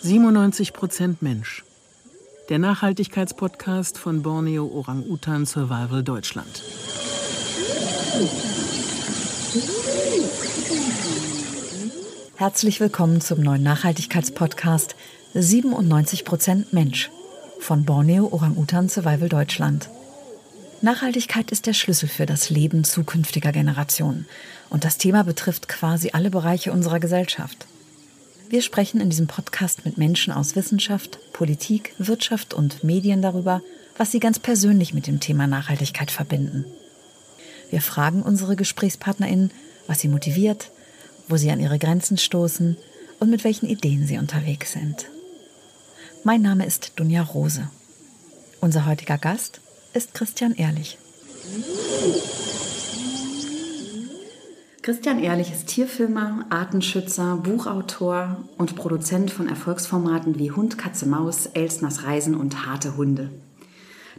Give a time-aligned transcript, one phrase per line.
[0.00, 1.62] 97 Prozent Mensch.
[2.48, 6.62] Der Nachhaltigkeitspodcast von Borneo Orang-Utan Survival Deutschland.
[12.36, 14.96] Herzlich willkommen zum neuen Nachhaltigkeitspodcast
[15.34, 17.10] 97 Prozent Mensch
[17.58, 19.90] von Borneo Orang-Utan Survival Deutschland.
[20.84, 24.26] Nachhaltigkeit ist der Schlüssel für das Leben zukünftiger Generationen.
[24.68, 27.68] Und das Thema betrifft quasi alle Bereiche unserer Gesellschaft.
[28.48, 33.62] Wir sprechen in diesem Podcast mit Menschen aus Wissenschaft, Politik, Wirtschaft und Medien darüber,
[33.96, 36.64] was sie ganz persönlich mit dem Thema Nachhaltigkeit verbinden.
[37.70, 39.52] Wir fragen unsere GesprächspartnerInnen,
[39.86, 40.72] was sie motiviert,
[41.28, 42.76] wo sie an ihre Grenzen stoßen
[43.20, 45.06] und mit welchen Ideen sie unterwegs sind.
[46.24, 47.70] Mein Name ist Dunja Rose.
[48.60, 49.61] Unser heutiger Gast
[49.92, 50.98] ist Christian Ehrlich.
[54.80, 62.04] Christian Ehrlich ist Tierfilmer, Artenschützer, Buchautor und Produzent von Erfolgsformaten wie Hund, Katze, Maus, Elsners
[62.04, 63.30] Reisen und Harte Hunde.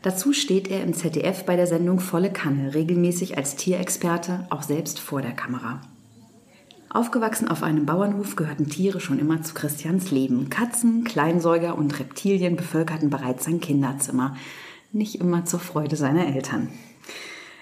[0.02, 5.00] Dazu steht er im ZDF bei der Sendung Volle Kanne, regelmäßig als Tierexperte, auch selbst
[5.00, 5.81] vor der Kamera.
[6.90, 10.50] Aufgewachsen auf einem Bauernhof gehörten Tiere schon immer zu Christians Leben.
[10.50, 14.36] Katzen, Kleinsäuger und Reptilien bevölkerten bereits sein Kinderzimmer
[14.94, 16.69] nicht immer zur Freude seiner Eltern.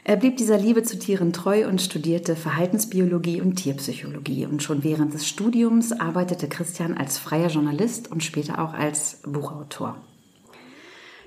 [0.04, 4.46] Er blieb dieser Liebe zu Tieren treu und studierte Verhaltensbiologie und Tierpsychologie.
[4.48, 9.98] Und schon während des Studiums arbeitete Christian als freier Journalist und später auch als Buchautor.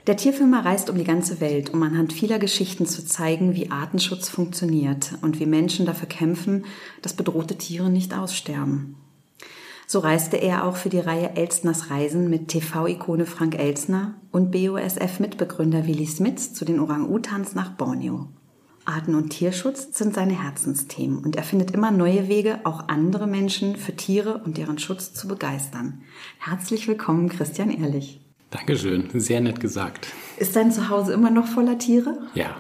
[0.07, 4.29] Der Tierfilmer reist um die ganze Welt, um anhand vieler Geschichten zu zeigen, wie Artenschutz
[4.29, 6.67] funktioniert und wie Menschen dafür kämpfen,
[7.01, 8.97] dass bedrohte Tiere nicht aussterben.
[9.87, 15.87] So reiste er auch für die Reihe Elstners Reisen mit TV-Ikone Frank Elstner und BOSF-Mitbegründer
[15.87, 18.29] Willi Smits zu den Orang-Utans nach Borneo.
[18.87, 23.77] Arten- und Tierschutz sind seine Herzensthemen und er findet immer neue Wege, auch andere Menschen
[23.77, 26.03] für Tiere und deren Schutz zu begeistern.
[26.39, 28.21] Herzlich willkommen, Christian Ehrlich.
[28.51, 30.09] Dankeschön, sehr nett gesagt.
[30.37, 32.19] Ist dein Zuhause immer noch voller Tiere?
[32.35, 32.57] Ja,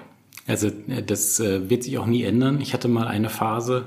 [0.46, 2.60] also äh, das äh, wird sich auch nie ändern.
[2.60, 3.86] Ich hatte mal eine Phase,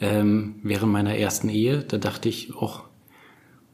[0.00, 1.78] ähm, während meiner ersten Ehe.
[1.78, 2.84] Da dachte ich, auch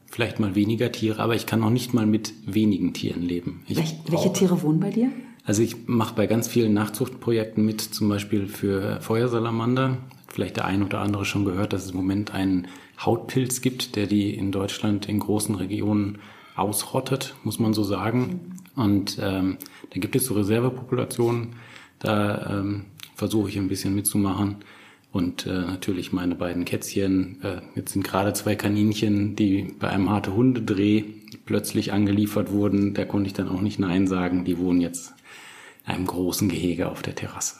[0.07, 3.63] vielleicht mal weniger Tiere, aber ich kann noch nicht mal mit wenigen Tieren leben.
[3.67, 5.11] Ich welche, welche Tiere wohnen bei dir?
[5.43, 9.97] Also ich mache bei ganz vielen Nachzuchtprojekten mit, zum Beispiel für Feuersalamander.
[10.27, 12.67] Vielleicht der ein oder andere schon gehört, dass es im Moment einen
[12.99, 16.17] Hautpilz gibt, der die in Deutschland in großen Regionen
[16.55, 18.57] ausrottet, muss man so sagen.
[18.75, 19.57] Und ähm,
[19.93, 21.55] da gibt es so Reservepopulationen.
[21.99, 24.57] Da ähm, versuche ich ein bisschen mitzumachen.
[25.15, 27.41] Und äh, natürlich meine beiden Kätzchen.
[27.41, 31.05] Äh, jetzt sind gerade zwei Kaninchen, die bei einem harte Hundedreh
[31.45, 32.93] plötzlich angeliefert wurden.
[32.93, 34.43] Da konnte ich dann auch nicht Nein sagen.
[34.43, 35.13] Die wohnen jetzt
[35.85, 37.55] in einem großen Gehege auf der Terrasse.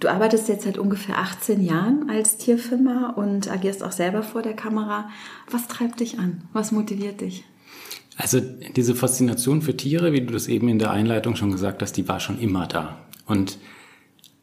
[0.00, 4.54] Du arbeitest jetzt seit ungefähr 18 Jahren als Tierfilmer und agierst auch selber vor der
[4.54, 5.10] Kamera.
[5.50, 6.44] Was treibt dich an?
[6.54, 7.44] Was motiviert dich?
[8.16, 8.40] Also
[8.74, 12.08] diese Faszination für Tiere, wie du das eben in der Einleitung schon gesagt hast, die
[12.08, 12.96] war schon immer da.
[13.26, 13.58] Und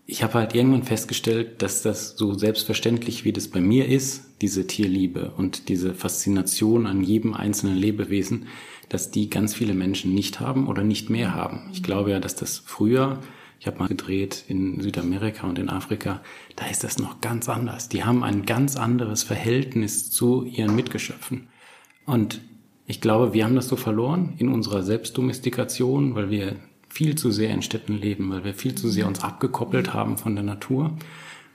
[0.05, 4.67] ich habe halt irgendwann festgestellt, dass das so selbstverständlich, wie das bei mir ist, diese
[4.67, 8.47] Tierliebe und diese Faszination an jedem einzelnen Lebewesen,
[8.89, 11.69] dass die ganz viele Menschen nicht haben oder nicht mehr haben.
[11.71, 13.21] Ich glaube ja, dass das früher,
[13.59, 16.21] ich habe mal gedreht in Südamerika und in Afrika,
[16.57, 17.87] da ist das noch ganz anders.
[17.87, 21.47] Die haben ein ganz anderes Verhältnis zu ihren Mitgeschöpfen.
[22.05, 22.41] Und
[22.85, 26.57] ich glaube, wir haben das so verloren in unserer Selbstdomestikation, weil wir
[26.93, 30.35] viel zu sehr in Städten leben, weil wir viel zu sehr uns abgekoppelt haben von
[30.35, 30.95] der Natur.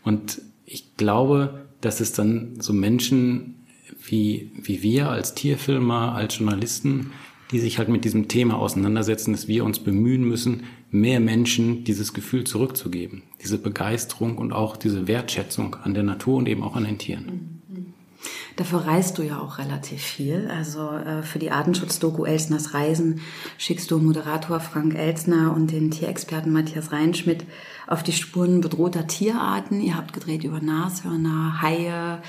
[0.03, 3.65] Und ich glaube, dass es dann so Menschen
[4.04, 7.12] wie, wie wir als Tierfilmer, als Journalisten,
[7.53, 12.12] die sich halt mit diesem Thema auseinandersetzen, dass wir uns bemühen müssen, mehr Menschen dieses
[12.12, 16.84] Gefühl zurückzugeben, diese Begeisterung und auch diese Wertschätzung an der Natur und eben auch an
[16.84, 17.57] den Tieren.
[18.58, 20.50] Dafür reist du ja auch relativ viel.
[20.52, 23.20] Also äh, für die Artenschutzdoku Elsners Reisen
[23.56, 27.44] schickst du Moderator Frank Elsner und den Tierexperten Matthias Reinschmidt
[27.86, 29.80] auf die Spuren bedrohter Tierarten.
[29.80, 32.20] Ihr habt gedreht über Nashörner, Haie,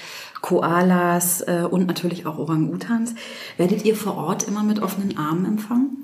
[0.42, 3.16] Koalas äh, und natürlich auch Orang-Utans.
[3.58, 5.98] Werdet ihr vor Ort immer mit offenen Armen empfangen?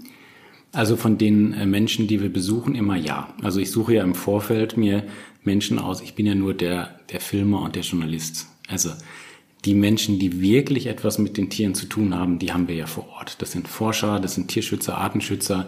[0.72, 3.30] Also von den äh, Menschen, die wir besuchen, immer ja.
[3.44, 5.04] Also ich suche ja im Vorfeld mir
[5.44, 6.02] Menschen aus.
[6.02, 8.48] Ich bin ja nur der, der Filmer und der Journalist.
[8.68, 8.90] Also
[9.66, 12.86] die Menschen, die wirklich etwas mit den Tieren zu tun haben, die haben wir ja
[12.86, 13.42] vor Ort.
[13.42, 15.68] Das sind Forscher, das sind Tierschützer, Artenschützer,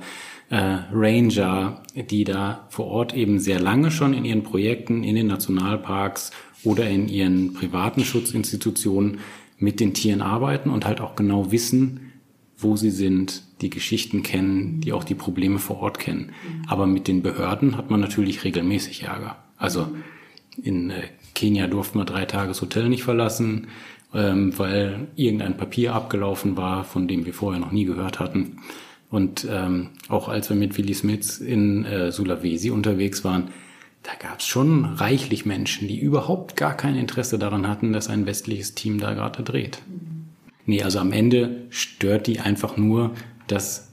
[0.49, 5.27] äh, Ranger, die da vor Ort eben sehr lange schon in ihren Projekten, in den
[5.27, 6.31] Nationalparks
[6.63, 9.19] oder in ihren privaten Schutzinstitutionen
[9.57, 12.11] mit den Tieren arbeiten und halt auch genau wissen,
[12.57, 16.31] wo sie sind, die Geschichten kennen, die auch die Probleme vor Ort kennen.
[16.67, 19.43] Aber mit den Behörden hat man natürlich regelmäßig Ärger.
[19.57, 19.87] Also
[20.61, 21.03] in äh,
[21.37, 23.67] Kenia durften wir drei Tage das Hotel nicht verlassen,
[24.13, 28.57] ähm, weil irgendein Papier abgelaufen war, von dem wir vorher noch nie gehört hatten.
[29.11, 33.49] Und ähm, auch als wir mit Willy Smith in äh, Sulawesi unterwegs waren,
[34.01, 38.25] da gab es schon reichlich Menschen, die überhaupt gar kein Interesse daran hatten, dass ein
[38.25, 39.81] westliches Team da gerade dreht.
[39.87, 40.29] Mhm.
[40.65, 43.11] Nee, also am Ende stört die einfach nur,
[43.47, 43.86] dass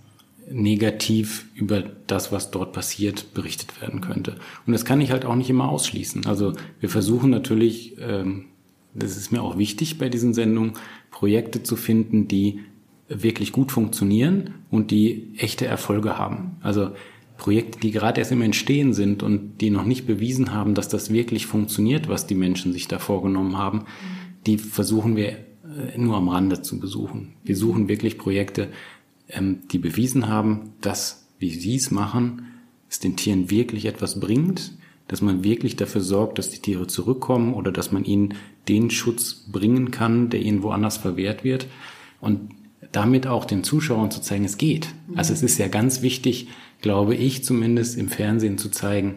[0.50, 4.36] negativ über das, was dort passiert, berichtet werden könnte.
[4.66, 6.26] Und das kann ich halt auch nicht immer ausschließen.
[6.26, 8.46] Also wir versuchen natürlich, ähm,
[8.94, 10.74] das ist mir auch wichtig bei diesen Sendungen,
[11.10, 12.60] Projekte zu finden, die
[13.08, 16.56] wirklich gut funktionieren und die echte Erfolge haben.
[16.60, 16.90] Also
[17.36, 21.12] Projekte, die gerade erst im Entstehen sind und die noch nicht bewiesen haben, dass das
[21.12, 23.84] wirklich funktioniert, was die Menschen sich da vorgenommen haben,
[24.46, 27.34] die versuchen wir äh, nur am Rande zu besuchen.
[27.42, 28.68] Wir suchen wirklich Projekte,
[29.28, 32.46] die bewiesen haben, dass, wie sie es machen,
[32.90, 34.72] es den Tieren wirklich etwas bringt,
[35.08, 38.34] dass man wirklich dafür sorgt, dass die Tiere zurückkommen oder dass man ihnen
[38.68, 41.66] den Schutz bringen kann, der ihnen woanders verwehrt wird.
[42.20, 42.50] Und
[42.92, 44.88] damit auch den Zuschauern zu zeigen, es geht.
[45.14, 46.48] Also es ist ja ganz wichtig,
[46.80, 49.16] glaube ich zumindest im Fernsehen zu zeigen,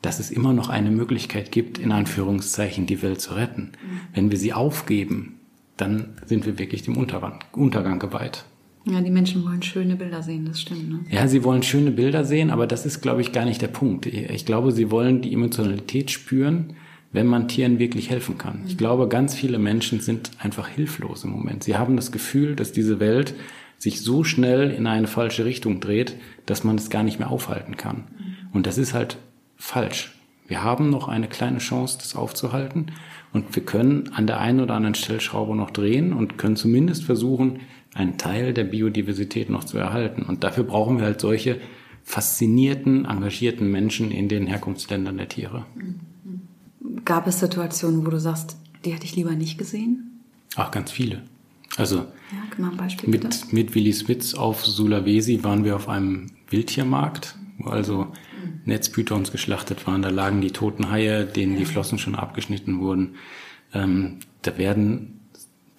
[0.00, 3.72] dass es immer noch eine Möglichkeit gibt, in Anführungszeichen die Welt zu retten.
[4.14, 5.40] Wenn wir sie aufgeben,
[5.76, 8.44] dann sind wir wirklich dem Untergang, Untergang geweiht.
[8.88, 10.88] Ja, die Menschen wollen schöne Bilder sehen, das stimmt.
[10.88, 11.00] Ne?
[11.10, 14.06] Ja, sie wollen schöne Bilder sehen, aber das ist, glaube ich, gar nicht der Punkt.
[14.06, 16.74] Ich glaube, sie wollen die Emotionalität spüren,
[17.12, 18.62] wenn man Tieren wirklich helfen kann.
[18.68, 21.64] Ich glaube, ganz viele Menschen sind einfach hilflos im Moment.
[21.64, 23.34] Sie haben das Gefühl, dass diese Welt
[23.78, 26.14] sich so schnell in eine falsche Richtung dreht,
[26.46, 28.04] dass man es gar nicht mehr aufhalten kann.
[28.52, 29.18] Und das ist halt
[29.56, 30.14] falsch.
[30.46, 32.92] Wir haben noch eine kleine Chance, das aufzuhalten.
[33.32, 37.60] Und wir können an der einen oder anderen Stellschraube noch drehen und können zumindest versuchen,
[37.96, 40.22] einen Teil der Biodiversität noch zu erhalten.
[40.22, 41.60] Und dafür brauchen wir halt solche
[42.04, 45.66] faszinierten, engagierten Menschen in den Herkunftsländern der Tiere.
[47.04, 50.20] Gab es Situationen, wo du sagst, die hätte ich lieber nicht gesehen?
[50.54, 51.22] Ach, ganz viele.
[51.76, 52.06] Also
[52.58, 58.12] ja, Beispiel, mit, mit Willi Smits auf Sulawesi waren wir auf einem Wildtiermarkt, wo also
[58.64, 60.02] Netzpythons geschlachtet waren.
[60.02, 63.16] Da lagen die toten Haie, denen die Flossen schon abgeschnitten wurden.
[63.74, 65.15] Ähm, da werden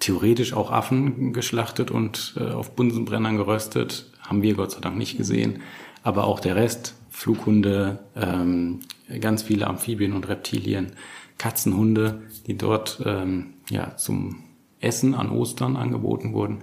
[0.07, 4.09] theoretisch auch Affen geschlachtet und äh, auf Bunsenbrennern geröstet.
[4.21, 5.59] Haben wir Gott sei Dank nicht gesehen.
[6.01, 8.79] Aber auch der Rest, Flughunde, ähm,
[9.19, 10.93] ganz viele Amphibien und Reptilien,
[11.37, 14.43] Katzenhunde, die dort ähm, ja zum
[14.79, 16.59] Essen an Ostern angeboten wurden,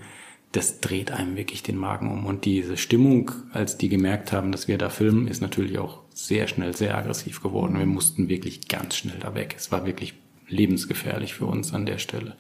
[0.53, 2.25] das dreht einem wirklich den Magen um.
[2.25, 6.47] Und diese Stimmung, als die gemerkt haben, dass wir da filmen, ist natürlich auch sehr
[6.47, 7.79] schnell sehr aggressiv geworden.
[7.79, 9.55] Wir mussten wirklich ganz schnell da weg.
[9.59, 10.15] Es war wirklich
[10.49, 12.37] lebensgefährlich für uns an der Stelle.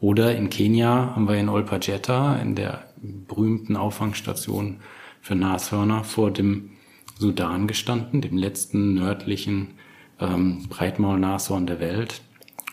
[0.00, 4.80] Oder in Kenia haben wir in Olpajeta, in der berühmten Auffangstation
[5.20, 6.70] für Nashörner, vor dem
[7.18, 9.74] Sudan gestanden, dem letzten nördlichen
[10.18, 12.22] ähm, Breitmaulnashorn der Welt.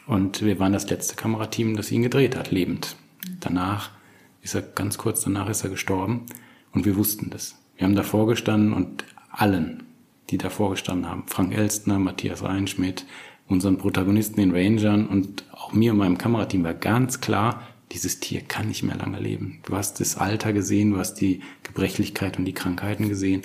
[0.06, 2.96] Und wir waren das letzte Kamerateam, das ihn gedreht hat, lebend.
[3.42, 3.92] Danach
[4.42, 6.26] ist er, ganz kurz danach ist er gestorben
[6.72, 7.56] und wir wussten das.
[7.76, 9.84] Wir haben davor gestanden und allen,
[10.30, 13.06] die davor gestanden haben, Frank Elstner, Matthias Reinschmidt,
[13.48, 17.62] unseren Protagonisten, den Rangern und auch mir und meinem Kamerateam war ganz klar,
[17.92, 19.60] dieses Tier kann nicht mehr lange leben.
[19.66, 23.44] Du hast das Alter gesehen, du hast die Gebrechlichkeit und die Krankheiten gesehen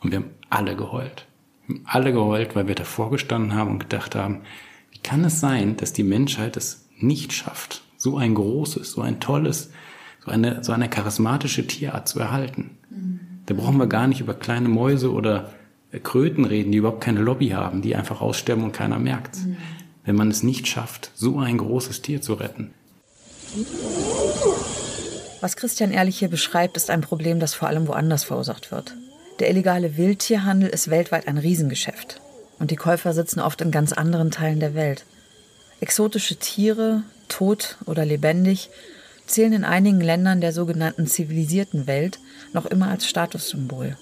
[0.00, 1.26] und wir haben alle geheult.
[1.66, 4.42] Wir haben alle geheult, weil wir davor gestanden haben und gedacht haben,
[4.90, 9.20] wie kann es sein, dass die Menschheit es nicht schafft, so ein großes, so ein
[9.20, 9.70] tolles,
[10.24, 12.78] so eine, so eine charismatische Tierart zu erhalten?
[13.46, 15.52] Da brauchen wir gar nicht über kleine Mäuse oder
[16.02, 19.36] Kröten reden, die überhaupt keine Lobby haben, die einfach aussterben und keiner merkt.
[19.36, 19.56] Mhm.
[20.04, 22.72] Wenn man es nicht schafft, so ein großes Tier zu retten.
[25.40, 28.94] Was Christian Ehrlich hier beschreibt, ist ein Problem, das vor allem woanders verursacht wird.
[29.38, 32.20] Der illegale Wildtierhandel ist weltweit ein Riesengeschäft.
[32.58, 35.04] Und die Käufer sitzen oft in ganz anderen Teilen der Welt.
[35.80, 38.70] Exotische Tiere, tot oder lebendig,
[39.26, 42.18] zählen in einigen Ländern der sogenannten zivilisierten Welt
[42.52, 43.98] noch immer als Statussymbol.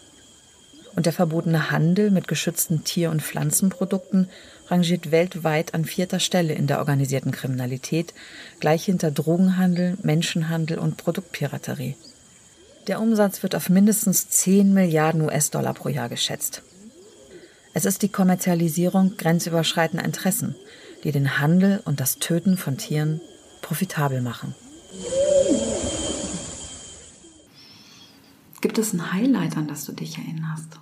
[0.97, 4.29] Und der verbotene Handel mit geschützten Tier- und Pflanzenprodukten
[4.69, 8.15] rangiert weltweit an vierter Stelle in der organisierten Kriminalität,
[8.61, 11.97] gleich hinter Drogenhandel, Menschenhandel und Produktpiraterie.
[12.87, 16.63] Der Umsatz wird auf mindestens 10 Milliarden US-Dollar pro Jahr geschätzt.
[17.73, 20.55] Es ist die Kommerzialisierung grenzüberschreitender Interessen,
[21.03, 23.21] die den Handel und das Töten von Tieren
[23.63, 24.55] profitabel machen.
[28.61, 30.79] Gibt es ein Highlight, an das du dich erinnerst?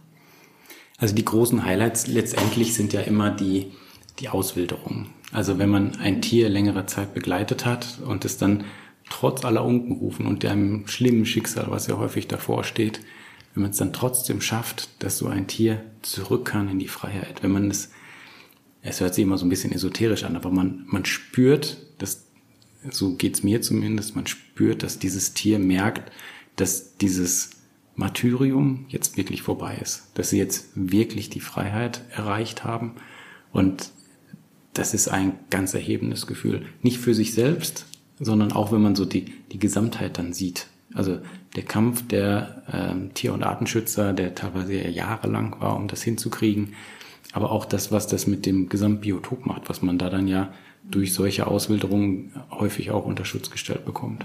[1.03, 3.73] Also die großen Highlights letztendlich sind ja immer die,
[4.21, 5.09] die Auswilderung.
[5.33, 8.63] Also wenn man ein Tier längere Zeit begleitet hat und es dann
[9.11, 13.01] trotz aller Unkenrufen und dem schlimmen Schicksal, was ja häufig davor steht,
[13.53, 17.43] wenn man es dann trotzdem schafft, dass so ein Tier zurück kann in die Freiheit,
[17.43, 17.91] wenn man es
[18.83, 22.27] es hört sich immer so ein bisschen esoterisch an, aber man, man spürt, dass,
[22.93, 26.13] so geht's mir zumindest, man spürt, dass dieses Tier merkt,
[26.55, 27.62] dass dieses
[28.03, 32.97] Martyrium jetzt wirklich vorbei ist, dass sie jetzt wirklich die Freiheit erreicht haben
[33.53, 33.93] und
[34.75, 36.63] das ist ein ganz erhebendes Gefühl.
[36.83, 37.87] Nicht für sich selbst,
[38.19, 40.67] sondern auch wenn man so die, die Gesamtheit dann sieht.
[40.95, 41.21] Also
[41.55, 46.75] der Kampf der ähm, Tier- und Artenschützer, der teilweise jahrelang war, um das hinzukriegen,
[47.33, 50.53] aber auch das, was das mit dem Gesamtbiotop macht, was man da dann ja
[50.91, 54.25] durch solche Auswilderungen häufig auch unter Schutz gestellt bekommt.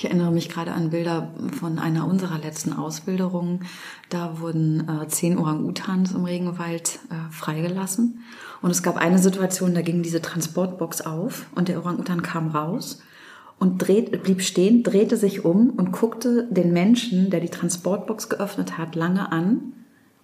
[0.00, 1.28] Ich erinnere mich gerade an Bilder
[1.58, 3.66] von einer unserer letzten Auswilderungen.
[4.08, 8.20] Da wurden äh, zehn Orang-Utans im Regenwald äh, freigelassen.
[8.62, 13.02] Und es gab eine Situation, da ging diese Transportbox auf und der Orang-Utan kam raus
[13.58, 18.78] und dreht, blieb stehen, drehte sich um und guckte den Menschen, der die Transportbox geöffnet
[18.78, 19.74] hat, lange an,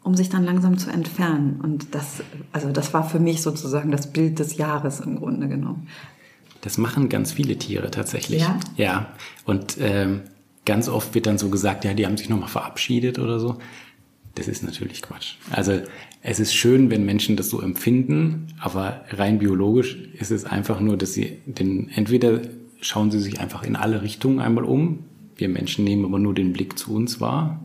[0.03, 1.61] um sich dann langsam zu entfernen.
[1.63, 5.87] Und das, also das war für mich sozusagen das Bild des Jahres im Grunde genommen.
[6.67, 8.43] Das machen ganz viele Tiere tatsächlich.
[8.43, 8.59] Ja.
[8.77, 9.15] Ja.
[9.45, 10.23] Und ähm,
[10.65, 13.59] ganz oft wird dann so gesagt, ja, die haben sich nochmal verabschiedet oder so.
[14.35, 15.35] Das ist natürlich Quatsch.
[15.49, 15.81] Also
[16.23, 20.97] es ist schön, wenn Menschen das so empfinden, aber rein biologisch ist es einfach nur,
[20.97, 22.41] dass sie den, entweder
[22.81, 25.05] schauen sie sich einfach in alle Richtungen einmal um,
[25.37, 27.65] wir Menschen nehmen aber nur den Blick zu uns wahr,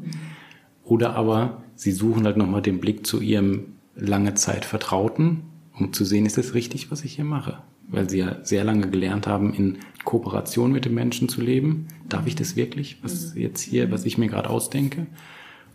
[0.84, 5.42] oder aber sie suchen halt nochmal den Blick zu ihrem lange Zeit Vertrauten,
[5.74, 7.64] um zu sehen, ist es richtig, was ich hier mache?
[7.92, 11.88] Weil sie ja sehr lange gelernt haben, in Kooperation mit den Menschen zu leben.
[12.10, 15.08] Darf ich das wirklich, was jetzt hier, was ich mir gerade ausdenke?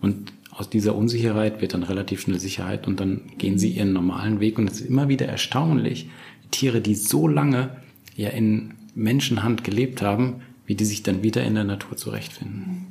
[0.00, 4.40] Und aus dieser Unsicherheit wird dann relativ schnell Sicherheit und dann gehen sie ihren normalen
[4.40, 4.58] Weg.
[4.58, 6.08] Und es ist immer wieder erstaunlich,
[6.50, 7.76] Tiere, die so lange
[8.16, 12.86] ja in Menschenhand gelebt haben, wie die sich dann wieder in der Natur zurechtfinden.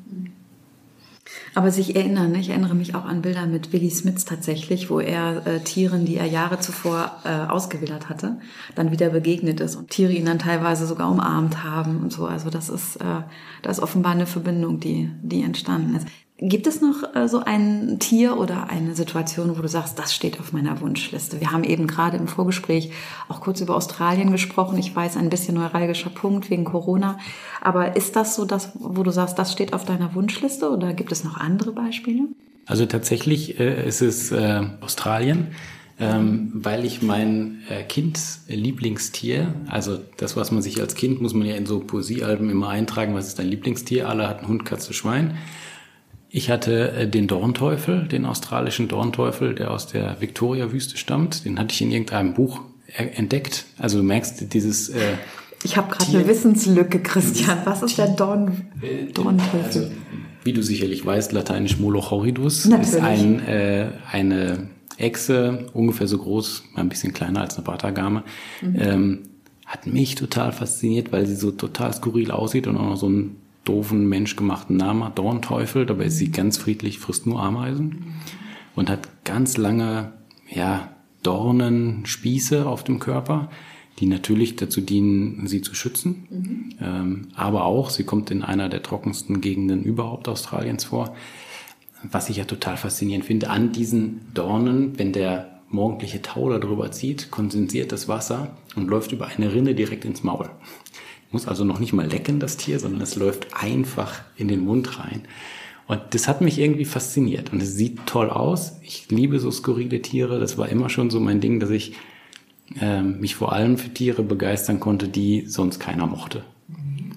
[1.54, 5.46] Aber sich erinnern, ich erinnere mich auch an Bilder mit Willy Smits tatsächlich, wo er
[5.48, 8.38] äh, Tieren, die er Jahre zuvor äh, ausgewildert hatte,
[8.76, 12.26] dann wieder begegnet ist und Tiere ihn dann teilweise sogar umarmt haben und so.
[12.26, 13.22] Also das ist, äh,
[13.62, 16.08] da ist offenbar eine Verbindung, die, die entstanden ist.
[16.38, 20.38] Gibt es noch äh, so ein Tier oder eine Situation, wo du sagst, das steht
[20.42, 21.40] auf meiner Wunschliste?
[21.40, 22.92] Wir haben eben gerade im Vorgespräch
[23.30, 24.78] auch kurz über Australien gesprochen.
[24.78, 27.18] Ich weiß, ein bisschen neuralgischer Punkt wegen Corona.
[27.62, 31.14] Aber ist das so das, wo du sagst, das steht auf deiner Wunschliste oder gibt
[31.14, 32.28] es noch andere Beispiele?
[32.66, 35.56] Also tatsächlich äh, ist es äh, Australien,
[36.02, 41.48] ähm, weil ich mein äh, Kind-Lieblingstier, also das, was man sich als Kind, muss man
[41.48, 44.10] ja in so Poesiealben immer eintragen, was ist dein Lieblingstier?
[44.10, 45.38] Alle hatten Hund, Katze, Schwein.
[46.36, 51.46] Ich hatte äh, den Dornteufel, den australischen Dornteufel, der aus der Victoria-Wüste stammt.
[51.46, 53.64] Den hatte ich in irgendeinem Buch entdeckt.
[53.78, 54.90] Also du merkst dieses.
[54.90, 55.14] Äh,
[55.64, 57.60] ich habe gerade eine Wissenslücke, Christian.
[57.64, 59.62] Was ist der Dorn, äh, Dornteufel?
[59.64, 59.88] Also,
[60.44, 62.96] wie du sicherlich weißt, lateinisch Moloch horridus Natürlich.
[62.96, 68.26] ist ein, äh, eine Echse, ungefähr so groß, ein bisschen kleiner als eine Batagame.
[68.62, 68.76] Mhm.
[68.78, 69.20] Ähm,
[69.66, 73.38] hat mich total fasziniert, weil sie so total skurril aussieht und auch noch so einen
[73.66, 75.86] doofen, menschgemachten Namen hat, Dornteufel.
[75.86, 78.16] Dabei ist sie ganz friedlich, frisst nur Ameisen
[78.76, 80.14] und hat ganz lange,
[80.50, 80.92] ja,
[81.24, 83.50] Dornen, Spieße auf dem Körper,
[84.00, 86.28] die natürlich dazu dienen, sie zu schützen.
[86.82, 91.16] Ähm, aber auch, sie kommt in einer der trockensten Gegenden überhaupt Australiens vor.
[92.04, 97.32] Was ich ja total faszinierend finde, an diesen Dornen, wenn der morgendliche Tau darüber zieht,
[97.32, 100.50] kondensiert das Wasser und läuft über eine Rinne direkt ins Maul.
[101.32, 105.00] Muss also noch nicht mal lecken, das Tier, sondern es läuft einfach in den Mund
[105.00, 105.24] rein.
[105.88, 107.52] Und das hat mich irgendwie fasziniert.
[107.54, 108.80] Und es sieht toll aus.
[108.82, 110.40] Ich liebe so skurrile Tiere.
[110.40, 111.94] Das war immer schon so mein Ding, dass ich
[112.80, 116.44] äh, mich vor allem für Tiere begeistern konnte, die sonst keiner mochte.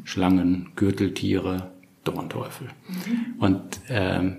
[0.05, 1.71] Schlangen, Gürteltiere,
[2.05, 2.69] Dornteufel.
[3.38, 4.38] Und ähm,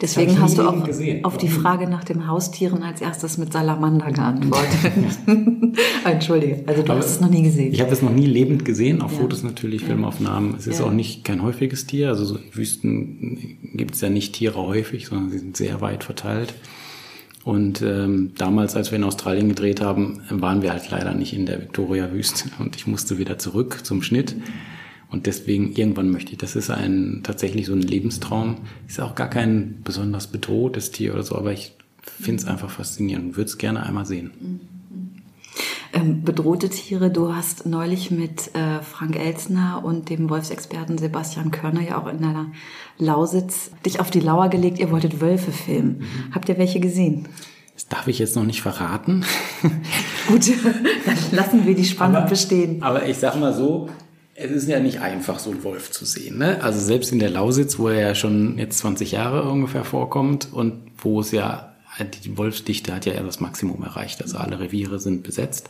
[0.00, 1.24] Deswegen hast du auch gesehen.
[1.24, 4.92] auf die Frage nach dem Haustieren als erstes mit Salamander geantwortet.
[6.04, 7.72] Entschuldige, also du Aber hast es noch nie gesehen.
[7.72, 9.18] Ich habe es noch nie lebend gesehen, auf Ja.
[9.18, 10.54] Fotos natürlich, Filmaufnahmen.
[10.58, 10.86] Es ist Ja.
[10.86, 12.08] auch nicht kein häufiges Tier.
[12.08, 16.04] Also so in Wüsten gibt es ja nicht Tiere häufig, sondern sie sind sehr weit
[16.04, 16.54] verteilt.
[17.44, 21.46] Und ähm, damals, als wir in Australien gedreht haben, waren wir halt leider nicht in
[21.46, 24.34] der Victoria-Wüste und ich musste wieder zurück zum Schnitt.
[25.10, 28.58] Und deswegen irgendwann möchte ich, das ist ein tatsächlich so ein Lebenstraum.
[28.86, 33.26] Ist auch gar kein besonders bedrohtes Tier oder so, aber ich finde es einfach faszinierend
[33.26, 34.60] und würde es gerne einmal sehen.
[35.92, 41.80] Ähm, bedrohte Tiere, du hast neulich mit äh, Frank Elsner und dem Wolfsexperten Sebastian Körner
[41.80, 42.46] ja auch in der
[42.98, 46.04] Lausitz dich auf die Lauer gelegt, ihr wolltet Wölfe filmen.
[46.32, 47.28] Habt ihr welche gesehen?
[47.74, 49.24] Das darf ich jetzt noch nicht verraten.
[50.28, 50.52] Gut,
[51.06, 52.82] dann lassen wir die Spannung bestehen.
[52.82, 53.88] Aber ich sag mal so,
[54.40, 56.38] es ist ja nicht einfach, so einen Wolf zu sehen.
[56.38, 56.62] Ne?
[56.62, 60.74] Also selbst in der Lausitz, wo er ja schon jetzt 20 Jahre ungefähr vorkommt und
[60.98, 61.66] wo es ja
[62.04, 64.22] die Wolfsdichte hat ja eher das Maximum erreicht.
[64.22, 65.68] Also alle Reviere sind besetzt.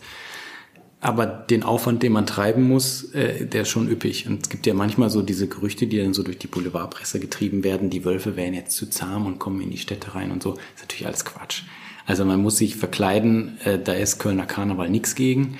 [1.00, 4.28] Aber den Aufwand, den man treiben muss, äh, der ist schon üppig.
[4.28, 7.64] Und es gibt ja manchmal so diese Gerüchte, die dann so durch die Boulevardpresse getrieben
[7.64, 10.52] werden, die Wölfe wären jetzt zu zahm und kommen in die Städte rein und so.
[10.52, 11.62] Das ist natürlich alles Quatsch.
[12.04, 15.58] Also man muss sich verkleiden, äh, da ist Kölner Karneval nichts gegen.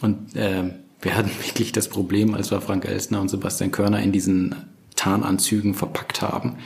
[0.00, 0.70] Und äh,
[1.06, 4.54] wir hatten wirklich das Problem, als wir Frank Elstner und Sebastian Körner in diesen
[4.94, 6.56] Tarnanzügen verpackt haben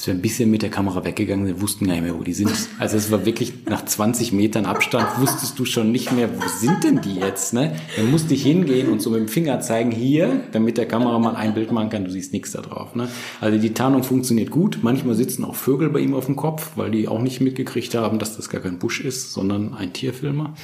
[0.00, 2.32] als wir ein bisschen mit der Kamera weggegangen sind, wussten gar nicht mehr, wo die
[2.32, 2.50] sind.
[2.78, 6.84] Also es war wirklich nach 20 Metern Abstand wusstest du schon nicht mehr, wo sind
[6.84, 7.52] denn die jetzt?
[7.52, 7.76] Ne?
[7.96, 11.52] Dann musste ich hingehen und so mit dem Finger zeigen, hier, damit der Kameramann ein
[11.52, 12.94] Bild machen kann, du siehst nichts da drauf.
[12.94, 13.08] Ne?
[13.42, 14.78] Also die Tarnung funktioniert gut.
[14.80, 18.18] Manchmal sitzen auch Vögel bei ihm auf dem Kopf, weil die auch nicht mitgekriegt haben,
[18.18, 20.54] dass das gar kein Busch ist, sondern ein Tierfilmer.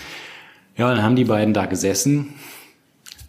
[0.78, 2.35] Ja, dann haben die beiden da gesessen.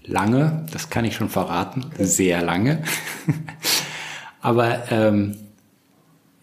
[0.08, 2.84] Lange, das kann ich schon verraten, sehr lange.
[4.42, 5.36] Aber ähm,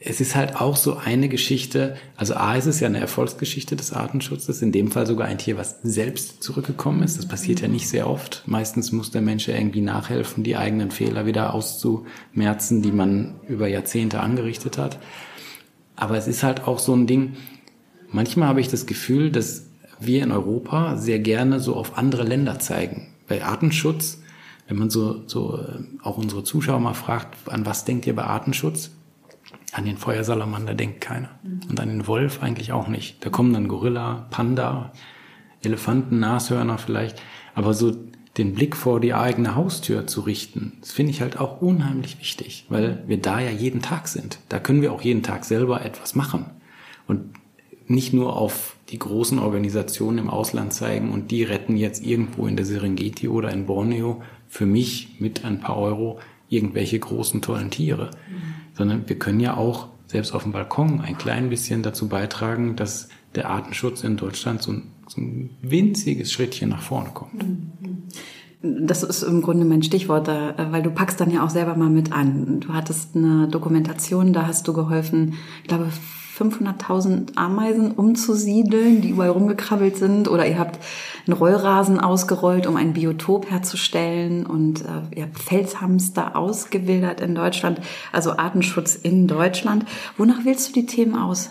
[0.06, 3.94] es ist halt auch so eine Geschichte, also A ist es ja eine Erfolgsgeschichte des
[3.94, 7.16] Artenschutzes, in dem Fall sogar ein Tier, was selbst zurückgekommen ist.
[7.16, 8.42] Das passiert ja nicht sehr oft.
[8.44, 14.20] Meistens muss der Mensch irgendwie nachhelfen, die eigenen Fehler wieder auszumerzen, die man über Jahrzehnte
[14.20, 14.98] angerichtet hat.
[15.96, 17.36] Aber es ist halt auch so ein Ding,
[18.10, 19.68] manchmal habe ich das Gefühl, dass
[20.00, 23.13] wir in Europa sehr gerne so auf andere Länder zeigen.
[23.26, 24.22] Bei Artenschutz,
[24.68, 28.24] wenn man so, so äh, auch unsere Zuschauer mal fragt, an was denkt ihr bei
[28.24, 28.90] Artenschutz?
[29.72, 31.30] An den Feuersalamander denkt keiner.
[31.42, 31.60] Mhm.
[31.70, 33.24] Und an den Wolf eigentlich auch nicht.
[33.24, 34.92] Da kommen dann Gorilla, Panda,
[35.62, 37.20] Elefanten, Nashörner vielleicht.
[37.54, 37.96] Aber so
[38.36, 42.66] den Blick vor die eigene Haustür zu richten, das finde ich halt auch unheimlich wichtig,
[42.68, 44.38] weil wir da ja jeden Tag sind.
[44.48, 46.46] Da können wir auch jeden Tag selber etwas machen.
[47.06, 47.34] Und
[47.86, 52.56] nicht nur auf die großen Organisationen im Ausland zeigen und die retten jetzt irgendwo in
[52.56, 58.10] der Serengeti oder in Borneo für mich mit ein paar Euro irgendwelche großen tollen Tiere.
[58.28, 62.76] Mhm sondern wir können ja auch selbst auf dem Balkon ein klein bisschen dazu beitragen,
[62.76, 67.44] dass der Artenschutz in Deutschland so ein, so ein winziges Schrittchen nach vorne kommt.
[68.62, 72.12] Das ist im Grunde mein Stichwort, weil du packst dann ja auch selber mal mit
[72.12, 72.60] an.
[72.60, 75.88] Du hattest eine Dokumentation, da hast du geholfen, ich glaube,
[76.38, 80.28] 500.000 Ameisen umzusiedeln, die überall rumgekrabbelt sind.
[80.28, 80.78] Oder ihr habt
[81.26, 84.44] einen Rollrasen ausgerollt, um ein Biotop herzustellen.
[84.44, 87.80] Und äh, ihr habt Felshamster ausgewildert in Deutschland,
[88.12, 89.84] also Artenschutz in Deutschland.
[90.16, 91.50] Wonach wählst du die Themen aus?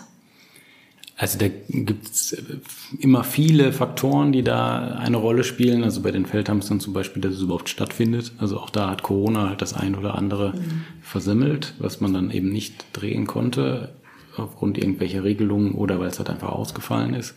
[1.16, 2.36] Also da gibt es
[2.98, 5.84] immer viele Faktoren, die da eine Rolle spielen.
[5.84, 8.32] Also bei den Feldhamstern zum Beispiel, dass es überhaupt stattfindet.
[8.38, 10.84] Also auch da hat Corona halt das ein oder andere mhm.
[11.02, 13.90] versemmelt, was man dann eben nicht drehen konnte
[14.36, 17.34] aufgrund irgendwelcher Regelungen oder weil es halt einfach ausgefallen ist.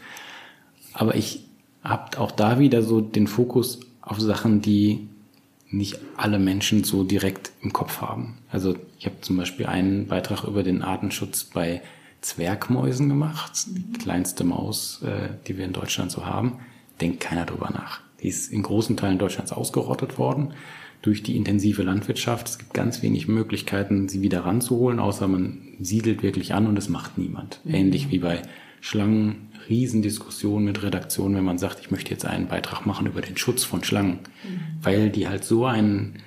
[0.93, 1.45] Aber ich
[1.83, 5.07] habe auch da wieder so den Fokus auf Sachen, die
[5.69, 8.37] nicht alle Menschen so direkt im Kopf haben.
[8.49, 11.81] Also ich habe zum Beispiel einen Beitrag über den Artenschutz bei
[12.21, 16.59] Zwergmäusen gemacht, die kleinste Maus, äh, die wir in Deutschland so haben.
[16.99, 18.01] Denkt keiner drüber nach.
[18.21, 20.53] Die ist in großen Teilen Deutschlands ausgerottet worden
[21.01, 22.47] durch die intensive Landwirtschaft.
[22.47, 26.89] Es gibt ganz wenig Möglichkeiten, sie wieder ranzuholen, außer man siedelt wirklich an und es
[26.89, 27.61] macht niemand.
[27.63, 27.75] Mhm.
[27.75, 28.41] Ähnlich wie bei
[28.81, 33.37] Schlangen, Riesendiskussion mit Redaktionen, wenn man sagt, ich möchte jetzt einen Beitrag machen über den
[33.37, 34.59] Schutz von Schlangen, mhm.
[34.81, 36.21] weil die halt so einen,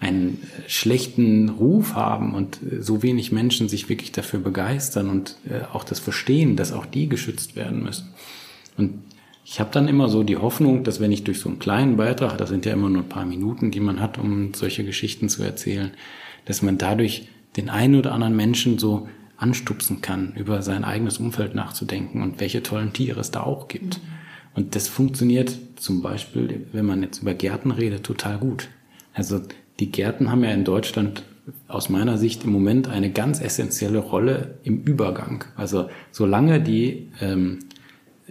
[0.00, 5.84] einen schlechten Ruf haben und so wenig Menschen sich wirklich dafür begeistern und äh, auch
[5.84, 8.08] das verstehen, dass auch die geschützt werden müssen.
[8.76, 8.94] Und
[9.48, 12.36] ich habe dann immer so die Hoffnung, dass wenn ich durch so einen kleinen Beitrag,
[12.36, 15.44] das sind ja immer nur ein paar Minuten, die man hat, um solche Geschichten zu
[15.44, 15.92] erzählen,
[16.46, 21.54] dass man dadurch den einen oder anderen Menschen so anstupsen kann, über sein eigenes Umfeld
[21.54, 23.98] nachzudenken und welche tollen Tiere es da auch gibt.
[23.98, 24.08] Mhm.
[24.56, 28.68] Und das funktioniert zum Beispiel, wenn man jetzt über Gärten redet, total gut.
[29.14, 29.40] Also
[29.78, 31.22] die Gärten haben ja in Deutschland
[31.68, 35.44] aus meiner Sicht im Moment eine ganz essentielle Rolle im Übergang.
[35.54, 37.60] Also solange die ähm,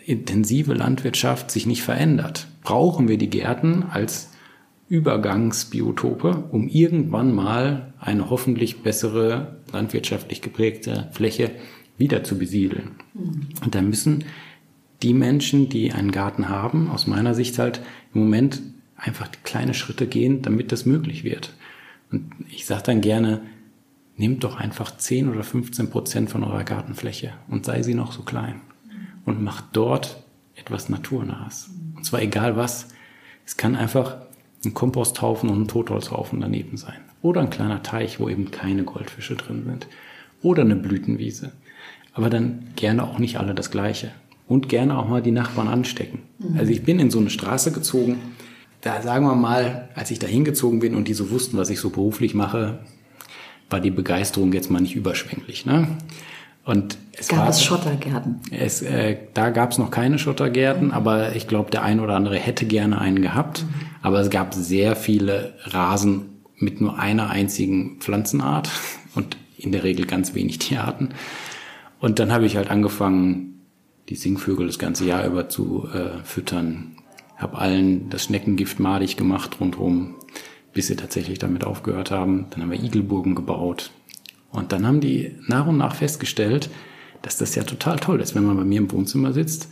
[0.06, 4.32] intensive Landwirtschaft sich nicht verändert, brauchen wir die Gärten als
[4.88, 11.52] Übergangsbiotope, um irgendwann mal eine hoffentlich bessere landwirtschaftlich geprägte Fläche
[11.98, 12.91] wieder zu besiedeln.
[13.63, 14.26] Und da müssen
[15.02, 17.82] die Menschen, die einen Garten haben, aus meiner Sicht halt
[18.13, 18.62] im Moment
[18.96, 21.54] einfach kleine Schritte gehen, damit das möglich wird.
[22.12, 23.41] Und ich sage dann gerne,
[24.18, 28.22] nehmt doch einfach 10 oder 15 Prozent von eurer Gartenfläche und sei sie noch so
[28.22, 28.62] klein
[29.25, 30.23] und macht dort
[30.55, 31.69] etwas Naturnahes.
[31.95, 32.88] Und zwar egal was.
[33.45, 34.17] Es kann einfach
[34.63, 36.99] ein Komposthaufen und ein Totholzhaufen daneben sein.
[37.21, 39.88] Oder ein kleiner Teich, wo eben keine Goldfische drin sind.
[40.41, 41.51] Oder eine Blütenwiese.
[42.13, 44.11] Aber dann gerne auch nicht alle das Gleiche.
[44.47, 46.19] Und gerne auch mal die Nachbarn anstecken.
[46.39, 46.57] Mhm.
[46.59, 48.19] Also ich bin in so eine Straße gezogen.
[48.81, 51.79] Da sagen wir mal, als ich da hingezogen bin und die so wussten, was ich
[51.79, 52.79] so beruflich mache,
[53.69, 55.65] war die Begeisterung jetzt mal nicht überschwänglich.
[55.65, 55.88] Ne?
[56.65, 58.41] Und es gab war, es Schottergärten?
[58.51, 60.93] Es, äh, da gab es noch keine Schottergärten, mhm.
[60.93, 63.63] aber ich glaube, der ein oder andere hätte gerne einen gehabt.
[63.63, 63.86] Mhm.
[64.01, 68.69] Aber es gab sehr viele Rasen mit nur einer einzigen Pflanzenart
[69.13, 71.10] und in der Regel ganz wenig Tierarten.
[71.99, 73.62] Und dann habe ich halt angefangen,
[74.10, 76.97] die Singvögel das ganze Jahr über zu äh, füttern.
[77.38, 80.15] Habe allen das Schneckengift madig gemacht rundherum,
[80.73, 82.47] bis sie tatsächlich damit aufgehört haben.
[82.49, 83.91] Dann haben wir Igelburgen gebaut.
[84.56, 86.70] Und dann haben die nach und nach festgestellt,
[87.22, 89.70] dass das ja total toll ist, wenn man bei mir im Wohnzimmer sitzt.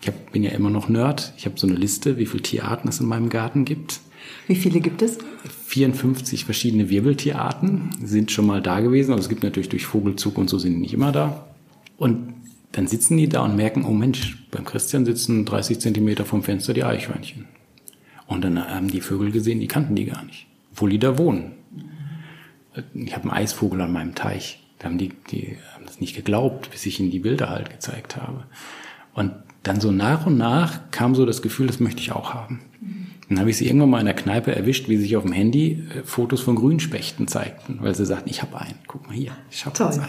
[0.00, 1.32] Ich hab, bin ja immer noch Nerd.
[1.36, 4.00] Ich habe so eine Liste, wie viele Tierarten es in meinem Garten gibt.
[4.46, 5.18] Wie viele gibt es?
[5.66, 9.12] 54 verschiedene Wirbeltierarten sind schon mal da gewesen.
[9.12, 11.46] Also es gibt natürlich durch Vogelzug und so sind die nicht immer da.
[11.96, 12.34] Und
[12.72, 16.74] dann sitzen die da und merken, oh Mensch, beim Christian sitzen 30 Zentimeter vom Fenster
[16.74, 17.46] die Eichhörnchen.
[18.26, 21.52] Und dann haben die Vögel gesehen, die kannten die gar nicht, obwohl die da wohnen.
[22.94, 24.62] Ich habe einen Eisvogel an meinem Teich.
[24.78, 28.16] Da haben die, die haben das nicht geglaubt, bis ich ihnen die Bilder halt gezeigt
[28.16, 28.44] habe.
[29.14, 29.32] Und
[29.62, 32.60] dann so nach und nach kam so das Gefühl, das möchte ich auch haben.
[33.28, 35.86] Dann habe ich sie irgendwann mal in der Kneipe erwischt, wie sich auf dem Handy
[35.94, 39.64] äh, Fotos von Grünspechten zeigten, weil sie sagten, ich habe einen, guck mal hier, ich
[39.64, 40.02] habe einen.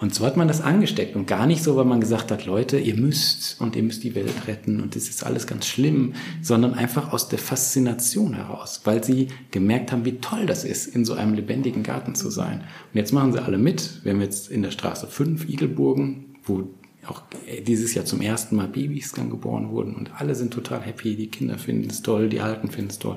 [0.00, 2.78] Und so hat man das angesteckt und gar nicht so, weil man gesagt hat, Leute,
[2.78, 6.74] ihr müsst und ihr müsst die Welt retten und das ist alles ganz schlimm, sondern
[6.74, 11.14] einfach aus der Faszination heraus, weil sie gemerkt haben, wie toll das ist, in so
[11.14, 12.60] einem lebendigen Garten zu sein.
[12.60, 14.04] Und jetzt machen sie alle mit.
[14.04, 16.68] Wir haben jetzt in der Straße fünf Igelburgen, wo
[17.06, 17.22] auch
[17.66, 21.28] dieses Jahr zum ersten Mal Babys dann geboren wurden und alle sind total happy, die
[21.28, 23.16] Kinder finden es toll, die Alten finden es toll.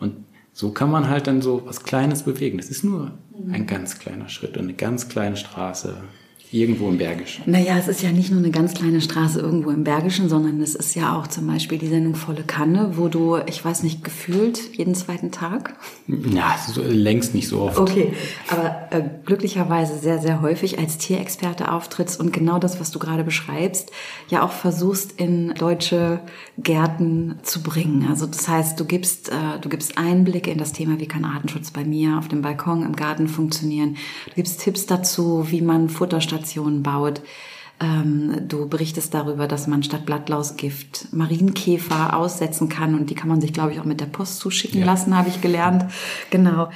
[0.00, 0.16] Und
[0.52, 2.58] so kann man halt dann so was Kleines bewegen.
[2.58, 3.12] Das ist nur
[3.50, 5.96] ein ganz kleiner Schritt und eine ganz kleine Straße
[6.52, 7.44] Irgendwo im Bergischen.
[7.46, 10.74] Naja, es ist ja nicht nur eine ganz kleine Straße irgendwo im Bergischen, sondern es
[10.74, 14.76] ist ja auch zum Beispiel die Sendung Volle Kanne, wo du, ich weiß nicht, gefühlt
[14.76, 15.76] jeden zweiten Tag?
[16.08, 17.78] Ja, so, längst nicht so oft.
[17.78, 18.14] Okay,
[18.48, 23.22] aber äh, glücklicherweise sehr, sehr häufig als Tierexperte auftrittst und genau das, was du gerade
[23.22, 23.92] beschreibst,
[24.28, 26.18] ja auch versuchst in deutsche
[26.58, 28.08] Gärten zu bringen.
[28.10, 31.70] Also das heißt, du gibst, äh, du gibst Einblicke in das Thema, wie kann Artenschutz
[31.70, 33.96] bei mir auf dem Balkon im Garten funktionieren.
[34.26, 37.20] Du gibst Tipps dazu, wie man Futterstationen Stationen baut.
[37.82, 43.40] Ähm, du berichtest darüber, dass man statt Blattlausgift Marienkäfer aussetzen kann und die kann man
[43.40, 44.86] sich, glaube ich, auch mit der Post zuschicken ja.
[44.86, 45.86] lassen, habe ich gelernt.
[46.30, 46.68] Genau.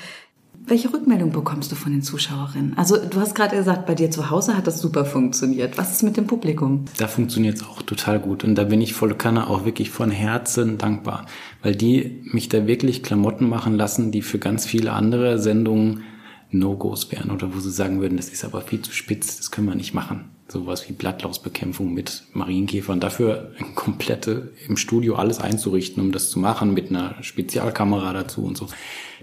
[0.67, 2.79] Welche Rückmeldung bekommst du von den Zuschauerinnen?
[2.79, 5.77] Also du hast gerade gesagt, bei dir zu Hause hat das super funktioniert.
[5.77, 6.87] Was ist mit dem Publikum?
[6.97, 10.11] Da funktioniert es auch total gut und da bin ich volle Kanne auch wirklich von
[10.11, 11.27] Herzen dankbar,
[11.63, 16.05] weil die mich da wirklich Klamotten machen lassen, die für ganz viele andere Sendungen
[16.55, 19.69] No-Gos wären oder wo sie sagen würden, das ist aber viel zu spitz, das können
[19.69, 20.31] wir nicht machen.
[20.49, 23.01] Sowas wie Blattlausbekämpfung mit Marienkäfern.
[23.01, 28.45] Dafür ein komplette im Studio alles einzurichten, um das zu machen, mit einer Spezialkamera dazu
[28.45, 28.69] und so.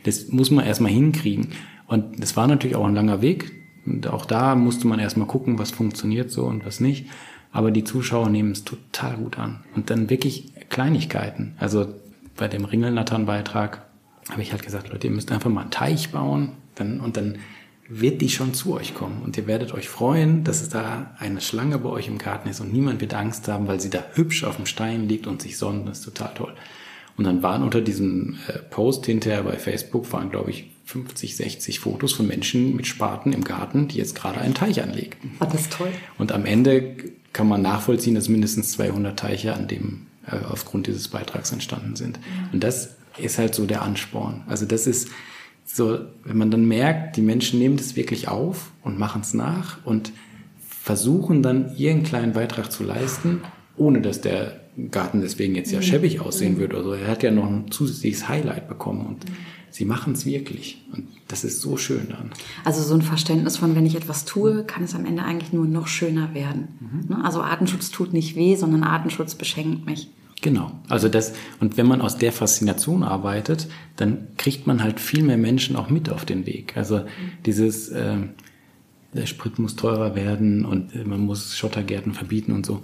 [0.03, 1.49] Das muss man erstmal hinkriegen.
[1.87, 3.51] Und das war natürlich auch ein langer Weg.
[3.85, 7.05] Und auch da musste man erstmal gucken, was funktioniert so und was nicht.
[7.51, 9.63] Aber die Zuschauer nehmen es total gut an.
[9.75, 11.53] Und dann wirklich Kleinigkeiten.
[11.59, 11.87] Also
[12.35, 13.85] bei dem Ringelnattern-Beitrag
[14.29, 17.37] habe ich halt gesagt, Leute, ihr müsst einfach mal einen Teich bauen, dann, und dann
[17.87, 19.21] wird die schon zu euch kommen.
[19.23, 22.61] Und ihr werdet euch freuen, dass es da eine Schlange bei euch im Garten ist
[22.61, 25.57] und niemand wird Angst haben, weil sie da hübsch auf dem Stein liegt und sich
[25.57, 25.87] sonnt.
[25.87, 26.53] Das ist total toll.
[27.17, 31.79] Und dann waren unter diesem äh, Post hinterher bei Facebook, waren glaube ich 50, 60
[31.79, 35.31] Fotos von Menschen mit Spaten im Garten, die jetzt gerade einen Teich anlegten.
[35.39, 35.91] War das toll.
[36.17, 36.95] Und am Ende
[37.33, 42.19] kann man nachvollziehen, dass mindestens 200 Teiche an dem, äh, aufgrund dieses Beitrags entstanden sind.
[42.51, 44.43] Und das ist halt so der Ansporn.
[44.47, 45.09] Also das ist,
[45.73, 49.77] so, wenn man dann merkt, die Menschen nehmen das wirklich auf und machen es nach
[49.85, 50.11] und
[50.67, 53.41] versuchen dann ihren kleinen Beitrag zu leisten,
[53.77, 55.83] ohne dass der Garten deswegen jetzt ja mhm.
[55.83, 56.93] schäbig aussehen würde oder so.
[56.93, 59.25] Er hat ja noch ein zusätzliches Highlight bekommen und
[59.69, 60.83] sie machen es wirklich.
[60.93, 62.31] Und das ist so schön dann.
[62.65, 65.65] Also so ein Verständnis von, wenn ich etwas tue, kann es am Ende eigentlich nur
[65.65, 66.67] noch schöner werden.
[66.79, 67.15] Mhm.
[67.15, 67.23] Ne?
[67.23, 70.09] Also Artenschutz tut nicht weh, sondern Artenschutz beschenkt mich.
[70.41, 70.71] Genau.
[70.89, 75.37] Also das, und wenn man aus der Faszination arbeitet, dann kriegt man halt viel mehr
[75.37, 76.75] Menschen auch mit auf den Weg.
[76.75, 77.05] Also
[77.45, 78.17] dieses, äh,
[79.13, 82.81] der Sprit muss teurer werden und äh, man muss Schottergärten verbieten und so.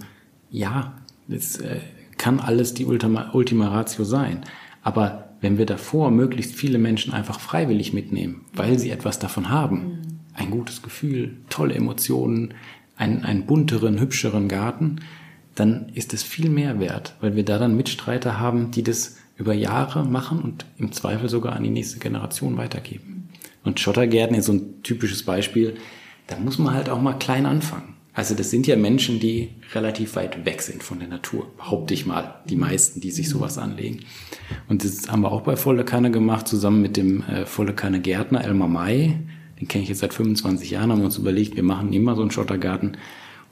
[0.50, 0.94] Ja,
[1.26, 1.80] das äh,
[2.16, 4.42] kann alles die Ultima, Ultima Ratio sein.
[4.82, 10.20] Aber wenn wir davor möglichst viele Menschen einfach freiwillig mitnehmen, weil sie etwas davon haben,
[10.34, 12.54] ein gutes Gefühl, tolle Emotionen,
[12.96, 15.00] einen, einen bunteren, hübscheren Garten,
[15.58, 19.54] dann ist es viel mehr wert, weil wir da dann Mitstreiter haben, die das über
[19.54, 23.28] Jahre machen und im Zweifel sogar an die nächste Generation weitergeben.
[23.64, 25.76] Und Schottergärten ist so ein typisches Beispiel.
[26.26, 27.94] Da muss man halt auch mal klein anfangen.
[28.14, 32.04] Also das sind ja Menschen, die relativ weit weg sind von der Natur, behaupte ich
[32.04, 34.00] mal, die meisten, die sich sowas anlegen.
[34.68, 38.00] Und das haben wir auch bei Volle Kanne gemacht, zusammen mit dem äh, Volle Kanne
[38.00, 39.14] Gärtner Elmar May.
[39.60, 42.22] den kenne ich jetzt seit 25 Jahren, haben wir uns überlegt, wir machen immer so
[42.22, 42.96] einen Schottergarten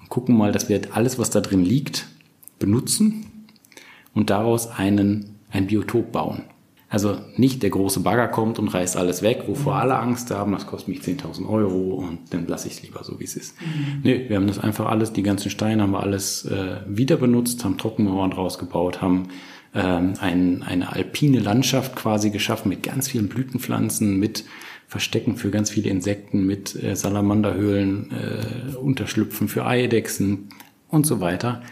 [0.08, 2.06] gucken mal, dass wir alles, was da drin liegt,
[2.58, 3.46] benutzen
[4.14, 6.42] und daraus einen, ein Biotop bauen.
[6.88, 9.80] Also nicht der große Bagger kommt und reißt alles weg, wovor mhm.
[9.80, 13.18] alle Angst haben, das kostet mich 10.000 Euro und dann lasse ich es lieber so,
[13.18, 13.60] wie es ist.
[13.60, 14.00] Mhm.
[14.04, 17.64] Nee, wir haben das einfach alles, die ganzen Steine haben wir alles äh, wieder benutzt,
[17.64, 19.28] haben Trockenmauern draus gebaut, haben
[19.74, 24.44] ähm, ein, eine alpine Landschaft quasi geschaffen mit ganz vielen Blütenpflanzen, mit
[24.88, 30.48] Verstecken für ganz viele Insekten, mit äh, Salamanderhöhlen, äh, Unterschlüpfen für Eidechsen
[30.88, 31.62] und so weiter.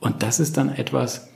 [0.00, 1.28] Und das ist dann etwas,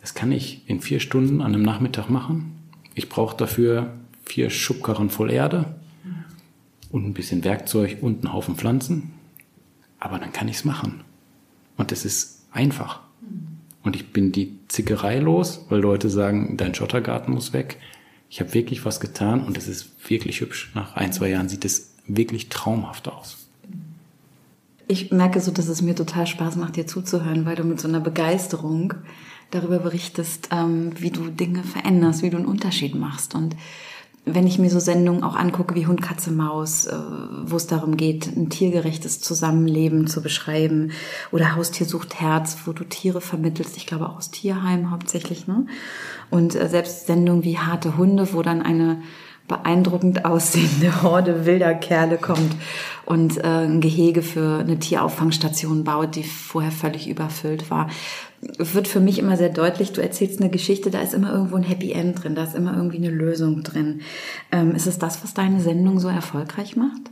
[0.00, 2.52] das kann ich in vier Stunden an einem Nachmittag machen.
[2.94, 3.92] Ich brauche dafür
[4.24, 5.74] vier Schubkarren voll Erde
[6.90, 9.12] und ein bisschen Werkzeug und einen Haufen Pflanzen.
[9.98, 11.00] Aber dann kann ich es machen.
[11.76, 13.00] Und es ist einfach.
[13.82, 17.78] Und ich bin die Zickerei los, weil Leute sagen, dein Schottergarten muss weg.
[18.28, 20.70] Ich habe wirklich was getan und es ist wirklich hübsch.
[20.74, 23.48] Nach ein, zwei Jahren sieht es wirklich traumhaft aus.
[24.88, 27.88] Ich merke so, dass es mir total Spaß macht, dir zuzuhören, weil du mit so
[27.88, 28.94] einer Begeisterung
[29.50, 33.34] darüber berichtest, ähm, wie du Dinge veränderst, wie du einen Unterschied machst.
[33.34, 33.56] Und
[34.28, 36.96] wenn ich mir so Sendungen auch angucke wie Hund, Katze, Maus, äh,
[37.44, 40.90] wo es darum geht, ein tiergerechtes Zusammenleben zu beschreiben,
[41.30, 45.66] oder Haustier sucht Herz, wo du Tiere vermittelst, ich glaube auch aus Tierheim hauptsächlich, ne?
[46.28, 49.00] Und äh, selbst Sendungen wie Harte Hunde, wo dann eine
[49.48, 52.54] beeindruckend aussehende Horde wilder Kerle kommt
[53.04, 57.88] und äh, ein Gehege für eine Tierauffangstation baut, die vorher völlig überfüllt war
[58.58, 61.62] wird für mich immer sehr deutlich, du erzählst eine Geschichte, da ist immer irgendwo ein
[61.62, 64.02] Happy End drin, da ist immer irgendwie eine Lösung drin.
[64.52, 67.10] Ähm, ist es das, was deine Sendung so erfolgreich macht?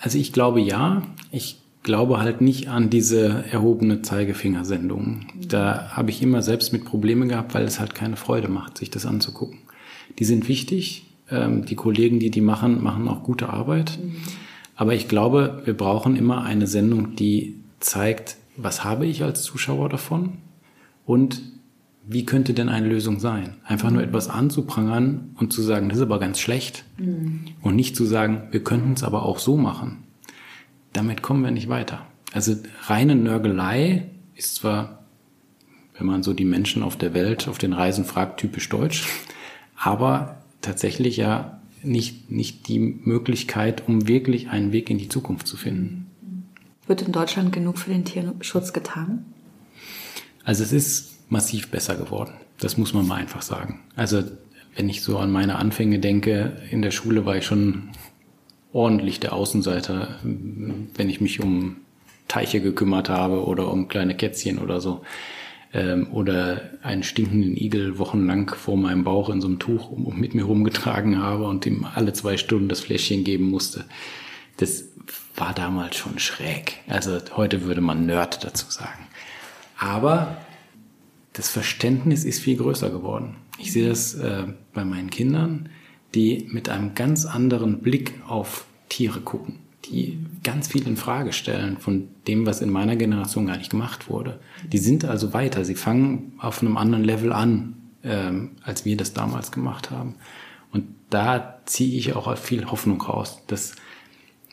[0.00, 1.02] Also ich glaube ja.
[1.30, 5.26] Ich glaube halt nicht an diese erhobene Zeigefingersendung.
[5.48, 8.90] Da habe ich immer selbst mit Probleme gehabt, weil es halt keine Freude macht, sich
[8.90, 9.58] das anzugucken.
[10.18, 11.04] Die sind wichtig.
[11.30, 13.98] Ähm, die Kollegen, die die machen, machen auch gute Arbeit.
[14.02, 14.16] Mhm.
[14.76, 19.88] Aber ich glaube, wir brauchen immer eine Sendung, die zeigt, was habe ich als Zuschauer
[19.88, 20.38] davon
[21.06, 21.42] und
[22.06, 23.56] wie könnte denn eine Lösung sein?
[23.64, 27.44] Einfach nur etwas anzuprangern und zu sagen, das ist aber ganz schlecht mhm.
[27.62, 29.98] und nicht zu sagen, wir könnten es aber auch so machen.
[30.92, 32.06] Damit kommen wir nicht weiter.
[32.32, 35.04] Also reine Nörgelei ist zwar,
[35.96, 39.06] wenn man so die Menschen auf der Welt auf den Reisen fragt, typisch deutsch,
[39.80, 45.56] aber tatsächlich ja nicht, nicht die Möglichkeit, um wirklich einen Weg in die Zukunft zu
[45.56, 46.06] finden.
[46.86, 49.24] Wird in Deutschland genug für den Tierschutz getan?
[50.44, 52.32] Also es ist massiv besser geworden.
[52.58, 53.80] Das muss man mal einfach sagen.
[53.96, 54.22] Also
[54.76, 57.90] wenn ich so an meine Anfänge denke, in der Schule war ich schon
[58.72, 61.76] ordentlich der Außenseiter, wenn ich mich um
[62.28, 65.02] Teiche gekümmert habe oder um kleine Kätzchen oder so.
[65.72, 70.44] Ähm, oder einen stinkenden Igel wochenlang vor meinem Bauch in so einem Tuch mit mir
[70.44, 73.84] rumgetragen habe und ihm alle zwei Stunden das Fläschchen geben musste.
[74.56, 74.84] Das
[75.36, 76.78] war damals schon schräg.
[76.88, 79.06] Also heute würde man Nerd dazu sagen.
[79.78, 80.36] Aber
[81.32, 83.36] das Verständnis ist viel größer geworden.
[83.58, 85.68] Ich sehe das äh, bei meinen Kindern,
[86.14, 91.78] die mit einem ganz anderen Blick auf Tiere gucken, die ganz viel in Frage stellen
[91.78, 94.40] von dem, was in meiner Generation gar nicht gemacht wurde.
[94.70, 99.14] Die sind also weiter, sie fangen auf einem anderen Level an, ähm, als wir das
[99.14, 100.16] damals gemacht haben.
[100.72, 103.74] Und da ziehe ich auch viel Hoffnung raus, dass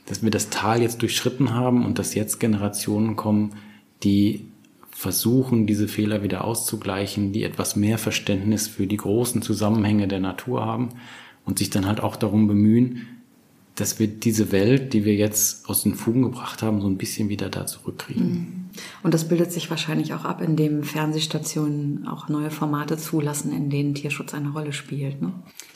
[0.08, 3.56] dass wir das Tal jetzt durchschritten haben und dass jetzt Generationen kommen,
[4.04, 4.48] die
[4.90, 10.66] versuchen, diese Fehler wieder auszugleichen, die etwas mehr Verständnis für die großen Zusammenhänge der Natur
[10.66, 10.90] haben
[11.46, 13.08] und sich dann halt auch darum bemühen,
[13.78, 17.30] dass wir diese Welt, die wir jetzt aus den Fugen gebracht haben, so ein bisschen
[17.30, 18.30] wieder da zurückkriegen.
[18.30, 18.70] Mhm.
[19.04, 23.94] Und das bildet sich wahrscheinlich auch ab, indem Fernsehstationen auch neue Formate zulassen, in denen
[23.94, 25.22] Tierschutz eine Rolle spielt.
[25.22, 25.32] Ne?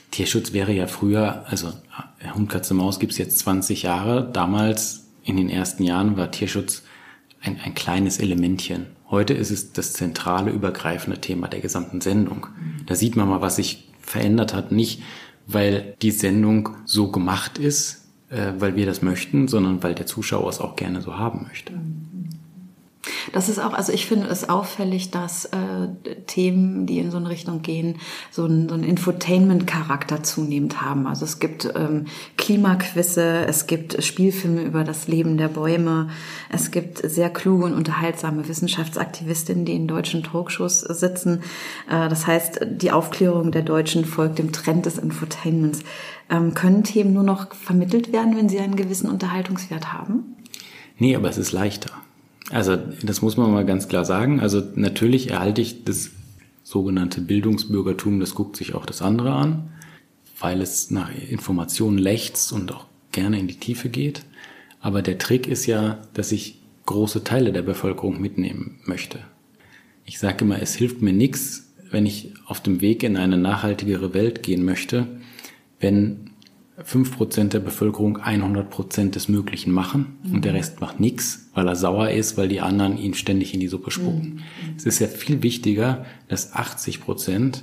[0.10, 1.72] Tierschutz wäre ja früher, also
[2.34, 4.30] Hund, Katze, Maus gibt's jetzt 20 Jahre.
[4.32, 6.82] Damals, in den ersten Jahren, war Tierschutz
[7.40, 8.88] ein, ein kleines Elementchen.
[9.12, 12.48] Heute ist es das zentrale, übergreifende Thema der gesamten Sendung.
[12.88, 14.72] Da sieht man mal, was sich verändert hat.
[14.72, 15.02] Nicht,
[15.54, 20.50] weil die Sendung so gemacht ist, äh, weil wir das möchten, sondern weil der Zuschauer
[20.50, 21.74] es auch gerne so haben möchte.
[23.32, 25.88] Das ist auch, also ich finde es auffällig, dass äh,
[26.28, 27.98] Themen, die in so eine Richtung gehen,
[28.30, 31.08] so einen, so einen Infotainment-Charakter zunehmend haben.
[31.08, 32.06] Also es gibt ähm,
[32.38, 36.10] Klimaquisse, es gibt Spielfilme über das Leben der Bäume,
[36.50, 41.42] es gibt sehr kluge und unterhaltsame Wissenschaftsaktivistinnen, die in deutschen Talkshows sitzen.
[41.90, 45.84] Äh, das heißt, die Aufklärung der Deutschen folgt dem Trend des Infotainments.
[46.30, 50.36] Ähm, können Themen nur noch vermittelt werden, wenn sie einen gewissen Unterhaltungswert haben?
[50.98, 51.92] Nee, aber es ist leichter.
[52.52, 54.40] Also das muss man mal ganz klar sagen.
[54.40, 56.12] Also natürlich erhalte ich das
[56.64, 59.70] sogenannte Bildungsbürgertum, das guckt sich auch das andere an.
[60.42, 64.24] weil es nach Informationen lechzt und auch gerne in die Tiefe geht.
[64.82, 69.20] Aber der Trick ist ja, dass ich große Teile der Bevölkerung mitnehmen möchte.
[70.04, 74.14] Ich sage immer, es hilft mir nichts, wenn ich auf dem Weg in eine nachhaltigere
[74.16, 75.08] Welt gehen möchte,
[75.80, 76.31] wenn
[76.84, 80.36] fünf Prozent der Bevölkerung 100% des Möglichen machen mhm.
[80.36, 83.60] und der Rest macht nichts, weil er sauer ist, weil die anderen ihn ständig in
[83.60, 84.36] die Suppe spucken.
[84.36, 84.76] Mhm.
[84.78, 87.62] Es ist ja viel wichtiger, dass 80%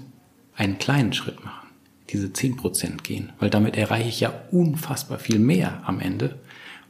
[0.54, 1.68] einen kleinen Schritt machen,
[2.10, 6.38] diese 10% gehen, weil damit erreiche ich ja unfassbar viel mehr am Ende.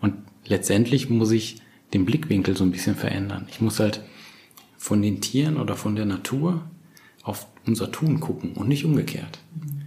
[0.00, 0.14] Und
[0.46, 1.60] letztendlich muss ich
[1.92, 3.46] den Blickwinkel so ein bisschen verändern.
[3.50, 4.02] Ich muss halt
[4.76, 6.62] von den Tieren oder von der Natur
[7.22, 9.38] auf unser Tun gucken und nicht umgekehrt.
[9.60, 9.77] Und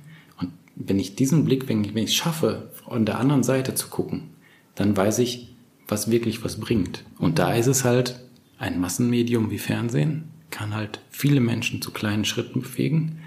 [0.88, 4.30] wenn ich diesen Blick, wenn ich, ich schaffe, von der anderen Seite zu gucken,
[4.76, 5.56] dann weiß ich,
[5.88, 7.04] was wirklich was bringt.
[7.18, 8.20] Und da ist es halt
[8.58, 13.20] ein Massenmedium wie Fernsehen, kann halt viele Menschen zu kleinen Schritten bewegen,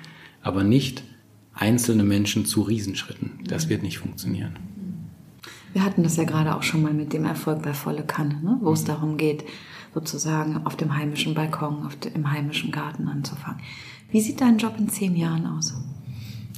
[0.42, 1.02] aber nicht
[1.54, 3.40] einzelne Menschen zu Riesenschritten.
[3.46, 4.56] Das wird nicht funktionieren.
[5.72, 8.58] Wir hatten das ja gerade auch schon mal mit dem Erfolg bei Volle Kanne, ne?
[8.60, 8.86] wo es mhm.
[8.86, 9.44] darum geht,
[9.92, 13.60] sozusagen auf dem heimischen Balkon, auf dem, im heimischen Garten anzufangen.
[14.10, 15.74] Wie sieht dein Job in zehn Jahren aus?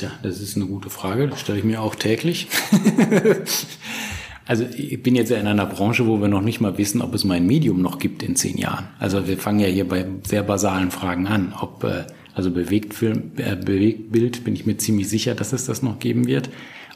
[0.00, 1.28] Ja, das ist eine gute Frage.
[1.28, 2.48] Das stelle ich mir auch täglich.
[4.46, 7.14] also ich bin jetzt ja in einer Branche, wo wir noch nicht mal wissen, ob
[7.14, 8.88] es mein Medium noch gibt in zehn Jahren.
[8.98, 11.54] Also wir fangen ja hier bei sehr basalen Fragen an.
[11.58, 12.04] Ob äh,
[12.34, 16.50] also Bewegtfilm, äh, Bewegtbild bin ich mir ziemlich sicher, dass es das noch geben wird.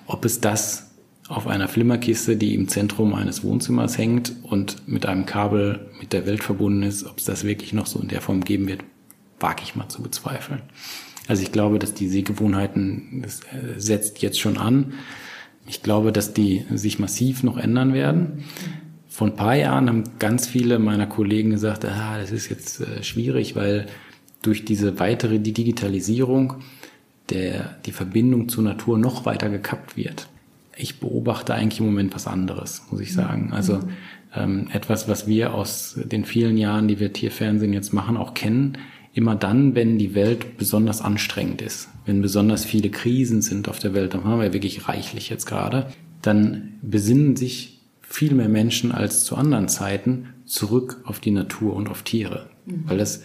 [0.07, 0.91] Ob es das
[1.29, 6.27] auf einer Flimmerkiste, die im Zentrum eines Wohnzimmers hängt und mit einem Kabel mit der
[6.27, 8.83] Welt verbunden ist, ob es das wirklich noch so in der Form geben wird,
[9.39, 10.61] wage ich mal zu bezweifeln.
[11.31, 14.95] Also ich glaube, dass die Sehgewohnheiten, das äh, setzt jetzt schon an.
[15.67, 18.45] Ich glaube, dass die sich massiv noch ändern werden.
[19.09, 23.05] Vor ein paar Jahren haben ganz viele meiner Kollegen gesagt, ah, das ist jetzt äh,
[23.05, 23.87] schwierig, weil
[24.43, 26.55] durch diese weitere Digitalisierung
[27.29, 30.27] der, die Verbindung zur Natur noch weiter gekappt wird
[30.81, 33.53] ich beobachte eigentlich im Moment was anderes, muss ich sagen.
[33.53, 33.81] Also
[34.35, 38.79] ähm, etwas, was wir aus den vielen Jahren, die wir Tierfernsehen jetzt machen, auch kennen.
[39.13, 43.93] Immer dann, wenn die Welt besonders anstrengend ist, wenn besonders viele Krisen sind auf der
[43.95, 45.89] Welt, dann haben wir wirklich reichlich jetzt gerade,
[46.23, 51.89] dann besinnen sich viel mehr Menschen als zu anderen Zeiten zurück auf die Natur und
[51.89, 52.85] auf Tiere, mhm.
[52.87, 53.23] weil das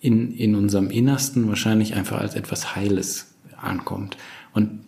[0.00, 4.16] in, in unserem Innersten wahrscheinlich einfach als etwas Heiles ankommt.
[4.52, 4.80] Und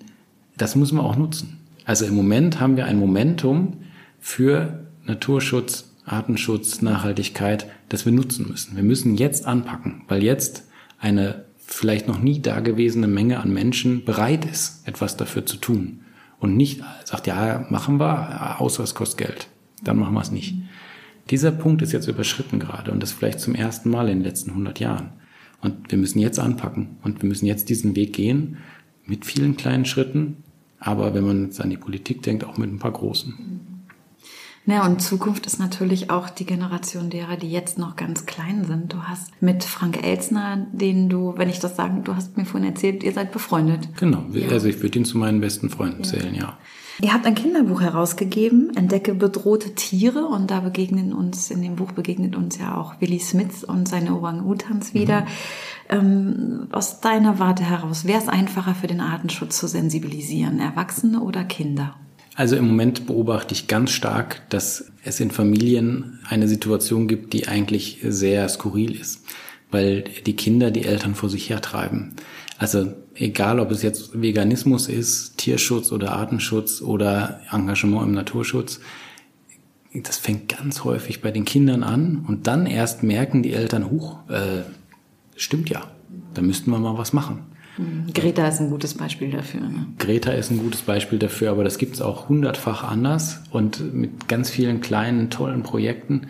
[0.56, 1.59] das muss man auch nutzen.
[1.85, 3.78] Also im Moment haben wir ein Momentum
[4.18, 8.77] für Naturschutz, Artenschutz, Nachhaltigkeit, das wir nutzen müssen.
[8.77, 10.64] Wir müssen jetzt anpacken, weil jetzt
[10.99, 16.01] eine vielleicht noch nie dagewesene Menge an Menschen bereit ist, etwas dafür zu tun.
[16.38, 19.49] Und nicht sagt, ja, machen wir, außer es kostet Geld.
[19.83, 20.55] Dann machen wir es nicht.
[21.31, 24.51] Dieser Punkt ist jetzt überschritten gerade und das vielleicht zum ersten Mal in den letzten
[24.51, 25.11] 100 Jahren.
[25.61, 28.59] Und wir müssen jetzt anpacken und wir müssen jetzt diesen Weg gehen
[29.07, 30.44] mit vielen kleinen Schritten,
[30.79, 33.35] aber wenn man jetzt an die Politik denkt, auch mit ein paar großen.
[34.66, 38.92] Ja, und Zukunft ist natürlich auch die Generation derer, die jetzt noch ganz klein sind.
[38.92, 42.70] Du hast mit Frank Elsner, den du, wenn ich das sagen, du hast mir vorhin
[42.70, 43.88] erzählt, ihr seid befreundet.
[43.96, 44.48] Genau, ja.
[44.48, 46.11] also ich würde ihn zu meinen besten Freunden ja.
[46.11, 46.59] zählen, ja.
[47.00, 51.92] Ihr habt ein Kinderbuch herausgegeben, Entdecke bedrohte Tiere, und da begegnen uns, in dem Buch
[51.92, 55.20] begegnet uns ja auch Willy Smith und seine Orang-Utans wieder.
[55.20, 55.26] Mhm.
[55.88, 61.44] Ähm, aus deiner Warte heraus, wäre es einfacher für den Artenschutz zu sensibilisieren, Erwachsene oder
[61.44, 61.94] Kinder?
[62.37, 67.49] Also im Moment beobachte ich ganz stark, dass es in Familien eine Situation gibt, die
[67.49, 69.25] eigentlich sehr skurril ist,
[69.70, 72.14] weil die Kinder die Eltern vor sich hertreiben.
[72.59, 78.81] Also egal, ob es jetzt Veganismus ist, Tierschutz oder Artenschutz oder Engagement im Naturschutz,
[79.94, 84.18] das fängt ganz häufig bei den Kindern an und dann erst merken die Eltern, huch,
[84.29, 84.62] äh,
[85.37, 85.90] stimmt ja,
[86.35, 87.56] da müssten wir mal was machen.
[87.77, 89.61] Hm, Greta ist ein gutes Beispiel dafür.
[89.61, 89.87] Ne?
[89.99, 94.29] Greta ist ein gutes Beispiel dafür, aber das gibt es auch hundertfach anders und mit
[94.29, 96.29] ganz vielen kleinen, tollen Projekten.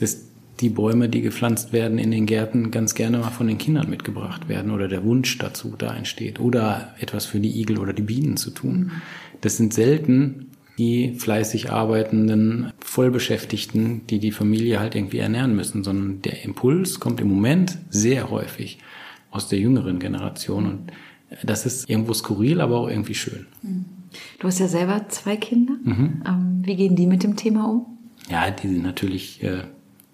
[0.00, 3.90] Das die Bäume, die gepflanzt werden in den Gärten, ganz gerne mal von den Kindern
[3.90, 8.02] mitgebracht werden oder der Wunsch dazu da entsteht oder etwas für die Igel oder die
[8.02, 8.92] Bienen zu tun.
[9.40, 16.22] Das sind selten die fleißig arbeitenden Vollbeschäftigten, die die Familie halt irgendwie ernähren müssen, sondern
[16.22, 18.78] der Impuls kommt im Moment sehr häufig
[19.32, 20.92] aus der jüngeren Generation und
[21.42, 23.46] das ist irgendwo skurril, aber auch irgendwie schön.
[24.38, 25.74] Du hast ja selber zwei Kinder.
[25.82, 26.22] Mhm.
[26.26, 27.86] Ähm, wie gehen die mit dem Thema um?
[28.28, 29.62] Ja, die sind natürlich äh,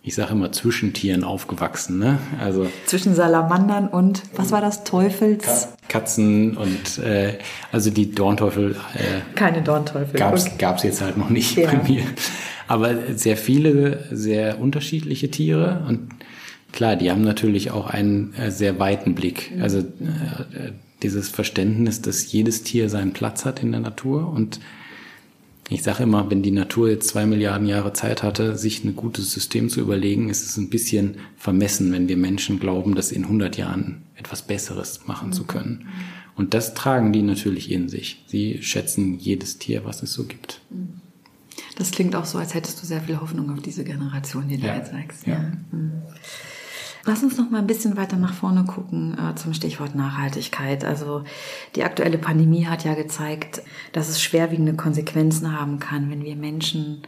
[0.08, 2.18] ich sage immer zwischen Tieren aufgewachsen, ne?
[2.40, 5.68] Also zwischen Salamandern und was war das Teufels?
[5.88, 7.34] Katzen und äh,
[7.72, 8.76] also die Dornteufel.
[8.94, 10.18] Äh, Keine Dornteufel.
[10.18, 10.54] Gab's okay.
[10.58, 11.70] gab's jetzt halt noch nicht ja.
[11.70, 12.04] bei mir.
[12.68, 16.08] Aber sehr viele, sehr unterschiedliche Tiere und
[16.72, 19.52] klar, die haben natürlich auch einen äh, sehr weiten Blick.
[19.60, 24.60] Also äh, dieses Verständnis, dass jedes Tier seinen Platz hat in der Natur und
[25.70, 29.32] ich sage immer, wenn die Natur jetzt zwei Milliarden Jahre Zeit hatte, sich ein gutes
[29.32, 33.58] System zu überlegen, ist es ein bisschen vermessen, wenn wir Menschen glauben, das in 100
[33.58, 35.86] Jahren etwas Besseres machen zu können.
[36.36, 38.24] Und das tragen die natürlich in sich.
[38.26, 40.62] Sie schätzen jedes Tier, was es so gibt.
[41.76, 44.66] Das klingt auch so, als hättest du sehr viel Hoffnung auf diese Generation, die du
[44.66, 44.76] Ja.
[44.76, 45.26] jetzt sagst.
[45.26, 45.38] Ja.
[45.70, 45.92] Mhm.
[47.04, 50.84] Lass uns noch mal ein bisschen weiter nach vorne gucken äh, zum Stichwort Nachhaltigkeit.
[50.84, 51.24] Also
[51.74, 57.02] die aktuelle Pandemie hat ja gezeigt, dass es schwerwiegende Konsequenzen haben kann, wenn wir Menschen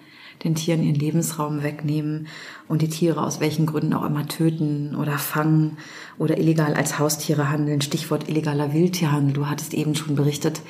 [0.45, 2.29] den Tieren ihren Lebensraum wegnehmen
[2.67, 5.77] und die Tiere aus welchen Gründen auch immer töten oder fangen
[6.19, 7.83] oder illegal als Haustiere handeln.
[7.83, 9.35] Stichwort illegaler Wildtierhandel.
[9.35, 10.63] Du hattest eben schon berichtet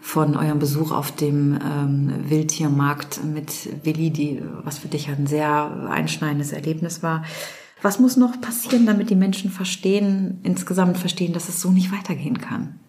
[0.00, 5.88] von eurem Besuch auf dem ähm, Wildtiermarkt mit Willi, die, was für dich ein sehr
[5.90, 7.24] einschneidendes Erlebnis war.
[7.86, 12.38] Was muss noch passieren, damit die Menschen verstehen, insgesamt verstehen, dass es so nicht weitergehen
[12.38, 12.80] kann?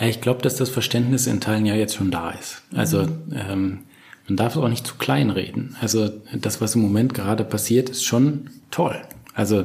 [0.00, 2.60] Ich glaube, dass das Verständnis in Teilen ja jetzt schon da ist.
[2.74, 3.78] Also ähm,
[4.26, 5.76] man darf es auch nicht zu klein reden.
[5.80, 9.00] Also das, was im Moment gerade passiert, ist schon toll.
[9.32, 9.62] Also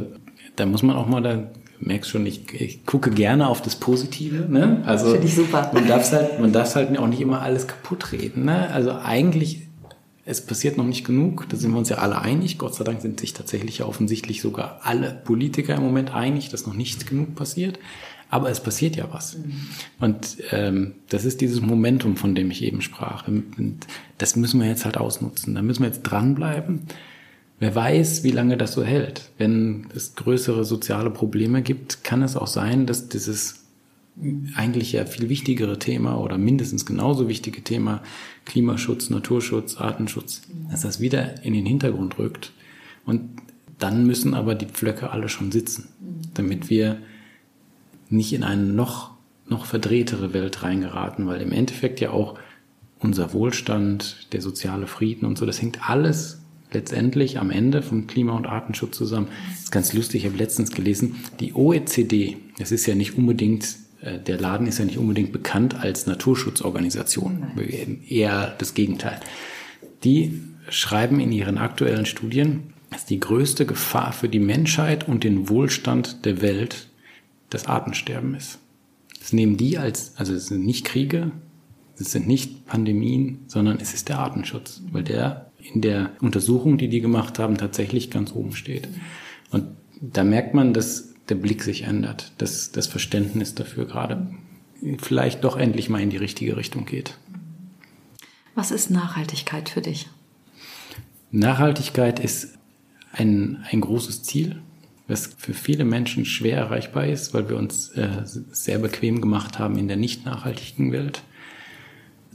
[0.57, 4.45] da muss man auch mal, da merkst schon, ich, ich gucke gerne auf das Positive.
[4.47, 4.83] Ne?
[4.85, 5.71] Also Finde ich super.
[5.73, 8.45] Man darf halt, man darf halt auch nicht immer alles kaputt reden.
[8.45, 8.69] Ne?
[8.69, 9.64] Also eigentlich
[10.26, 12.57] es passiert noch nicht genug, da sind wir uns ja alle einig.
[12.57, 16.65] Gott sei Dank sind sich tatsächlich ja offensichtlich sogar alle Politiker im Moment einig, dass
[16.65, 17.78] noch nicht genug passiert.
[18.32, 19.38] Aber es passiert ja was.
[19.99, 23.28] Und ähm, das ist dieses Momentum, von dem ich eben sprach.
[23.28, 23.86] Und
[24.17, 25.53] das müssen wir jetzt halt ausnutzen.
[25.53, 26.82] Da müssen wir jetzt dranbleiben.
[27.59, 29.30] Wer weiß, wie lange das so hält.
[29.38, 33.64] Wenn es größere soziale Probleme gibt, kann es auch sein, dass dieses
[34.55, 38.01] eigentlich ja viel wichtigere Thema oder mindestens genauso wichtige Thema
[38.45, 40.41] Klimaschutz, Naturschutz, Artenschutz,
[40.72, 42.53] dass das wieder in den Hintergrund rückt.
[43.05, 43.30] Und
[43.78, 45.89] dann müssen aber die Pflöcke alle schon sitzen,
[46.34, 46.99] damit wir
[48.09, 49.11] nicht in eine noch,
[49.47, 52.39] noch verdrehtere Welt reingeraten, weil im Endeffekt ja auch
[52.99, 56.39] unser Wohlstand, der soziale Frieden und so, das hängt alles
[56.72, 59.28] letztendlich am Ende vom Klima- und Artenschutz zusammen.
[59.49, 63.84] Das ist ganz lustig, ich habe letztens gelesen, die OECD, das ist ja nicht unbedingt
[64.01, 68.01] der Laden ist ja nicht unbedingt bekannt als Naturschutzorganisation, Nein.
[68.07, 69.19] eher das Gegenteil.
[70.03, 75.49] Die schreiben in ihren aktuellen Studien, dass die größte Gefahr für die Menschheit und den
[75.49, 76.87] Wohlstand der Welt
[77.49, 78.59] das Artensterben ist.
[79.19, 81.31] Das nehmen die als, also es sind nicht Kriege,
[81.97, 86.89] es sind nicht Pandemien, sondern es ist der Artenschutz, weil der in der Untersuchung, die
[86.89, 88.87] die gemacht haben, tatsächlich ganz oben steht.
[89.51, 89.65] Und
[89.99, 94.28] da merkt man, dass der Blick sich ändert, dass das Verständnis dafür gerade
[94.99, 97.17] vielleicht doch endlich mal in die richtige Richtung geht.
[98.53, 100.07] Was ist Nachhaltigkeit für dich?
[101.32, 102.57] Nachhaltigkeit ist
[103.11, 104.61] ein, ein großes Ziel,
[105.07, 109.78] was für viele Menschen schwer erreichbar ist, weil wir uns äh, sehr bequem gemacht haben
[109.78, 111.23] in der nicht nachhaltigen Welt.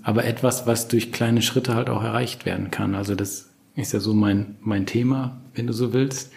[0.02, 2.94] Aber etwas, was durch kleine Schritte halt auch erreicht werden kann.
[2.94, 6.32] Also das ist ja so mein, mein Thema, wenn du so willst.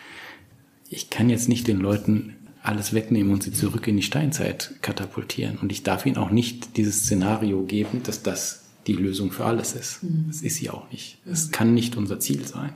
[0.90, 5.58] Ich kann jetzt nicht den Leuten alles wegnehmen und sie zurück in die Steinzeit katapultieren.
[5.58, 9.74] Und ich darf ihnen auch nicht dieses Szenario geben, dass das die Lösung für alles
[9.74, 10.04] ist.
[10.04, 10.26] Mhm.
[10.28, 11.18] Das ist sie auch nicht.
[11.26, 12.74] Es kann nicht unser Ziel sein.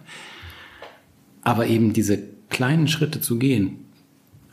[1.42, 2.20] Aber eben diese
[2.50, 3.86] kleinen Schritte zu gehen,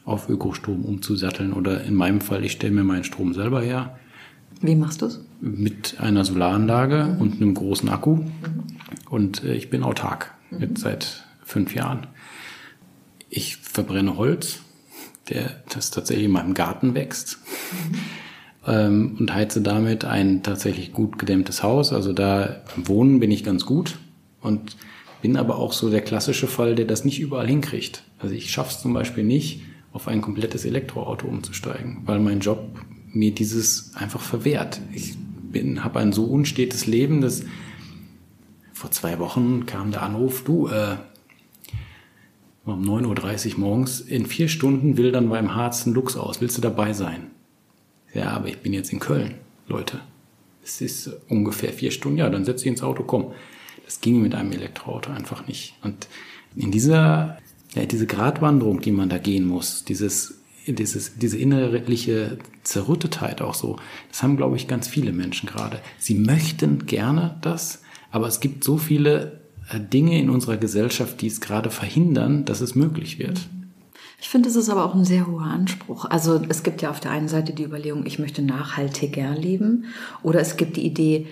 [0.04, 3.98] auf Ökostrom umzusatteln oder in meinem Fall, ich stelle mir meinen Strom selber her.
[4.60, 5.20] Wie machst du es?
[5.40, 7.20] Mit einer Solaranlage mhm.
[7.20, 8.16] und einem großen Akku.
[8.16, 8.30] Mhm.
[9.10, 12.06] Und äh, ich bin autark, jetzt seit fünf Jahren.
[13.30, 14.60] Ich verbrenne Holz,
[15.28, 17.38] der das tatsächlich in meinem Garten wächst.
[17.90, 17.94] Mhm.
[18.66, 21.92] Ähm, und heize damit ein tatsächlich gut gedämmtes Haus.
[21.92, 23.98] Also da Wohnen bin ich ganz gut
[24.40, 24.76] und
[25.20, 28.04] bin aber auch so der klassische Fall, der das nicht überall hinkriegt.
[28.18, 29.62] Also ich schaffe es zum Beispiel nicht,
[29.92, 32.58] auf ein komplettes Elektroauto umzusteigen, weil mein Job
[33.12, 34.80] mir dieses einfach verwehrt.
[34.92, 37.44] Ich bin, habe ein so unstetes Leben, dass
[38.72, 40.96] vor zwei Wochen kam der Anruf, du, äh,
[42.64, 46.40] um 9.30 Uhr morgens, in vier Stunden will dann beim Harz ein Lux aus.
[46.40, 47.30] Willst du dabei sein?
[48.14, 49.34] Ja, aber ich bin jetzt in Köln,
[49.68, 50.00] Leute.
[50.62, 52.18] Es ist ungefähr vier Stunden.
[52.18, 53.32] Ja, dann setz dich ins Auto, komm.
[53.84, 55.74] Das ging mit einem Elektroauto einfach nicht.
[55.82, 56.08] Und
[56.56, 57.38] in dieser,
[57.74, 63.76] ja, diese Gratwanderung, die man da gehen muss, dieses, dieses, diese innerliche Zerrüttetheit auch so,
[64.08, 65.80] das haben, glaube ich, ganz viele Menschen gerade.
[65.98, 71.40] Sie möchten gerne das, aber es gibt so viele Dinge in unserer Gesellschaft, die es
[71.40, 73.40] gerade verhindern, dass es möglich wird.
[74.20, 76.06] Ich finde, es ist aber auch ein sehr hoher Anspruch.
[76.06, 79.86] Also es gibt ja auf der einen Seite die Überlegung, ich möchte nachhaltiger leben,
[80.22, 81.26] oder es gibt die Idee,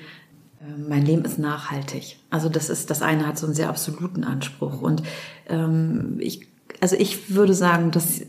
[0.89, 2.18] mein Leben ist nachhaltig.
[2.30, 4.80] Also das ist, das eine hat so einen sehr absoluten Anspruch.
[4.80, 5.03] Und
[5.49, 6.51] ähm, ich
[6.83, 8.26] also ich würde sagen, dass äh,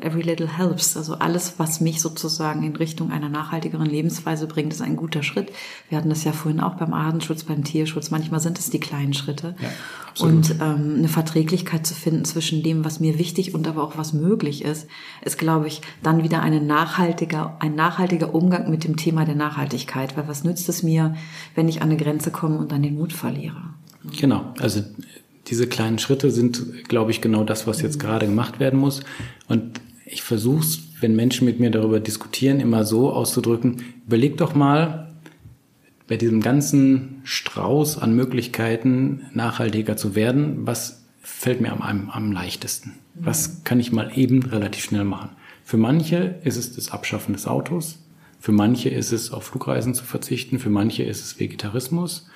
[0.00, 0.96] every little helps.
[0.96, 5.50] Also alles, was mich sozusagen in Richtung einer nachhaltigeren Lebensweise bringt, ist ein guter Schritt.
[5.88, 8.12] Wir hatten das ja vorhin auch beim Artenschutz, beim Tierschutz.
[8.12, 9.56] Manchmal sind es die kleinen Schritte.
[9.60, 13.98] Ja, und ähm, eine Verträglichkeit zu finden zwischen dem, was mir wichtig und aber auch
[13.98, 14.86] was möglich ist,
[15.24, 20.16] ist, glaube ich, dann wieder eine nachhaltiger, ein nachhaltiger Umgang mit dem Thema der Nachhaltigkeit.
[20.16, 21.16] Weil was nützt es mir,
[21.56, 23.74] wenn ich an eine Grenze komme und dann den Mut verliere?
[24.20, 24.54] Genau.
[24.60, 24.84] Also
[25.50, 29.00] diese kleinen Schritte sind, glaube ich, genau das, was jetzt gerade gemacht werden muss.
[29.48, 34.54] Und ich versuche es, wenn Menschen mit mir darüber diskutieren, immer so auszudrücken, überleg doch
[34.54, 35.08] mal,
[36.08, 42.94] bei diesem ganzen Strauß an Möglichkeiten nachhaltiger zu werden, was fällt mir am, am leichtesten?
[43.14, 45.30] Was kann ich mal eben relativ schnell machen?
[45.64, 48.00] Für manche ist es das Abschaffen des Autos,
[48.40, 52.28] für manche ist es auf Flugreisen zu verzichten, für manche ist es Vegetarismus,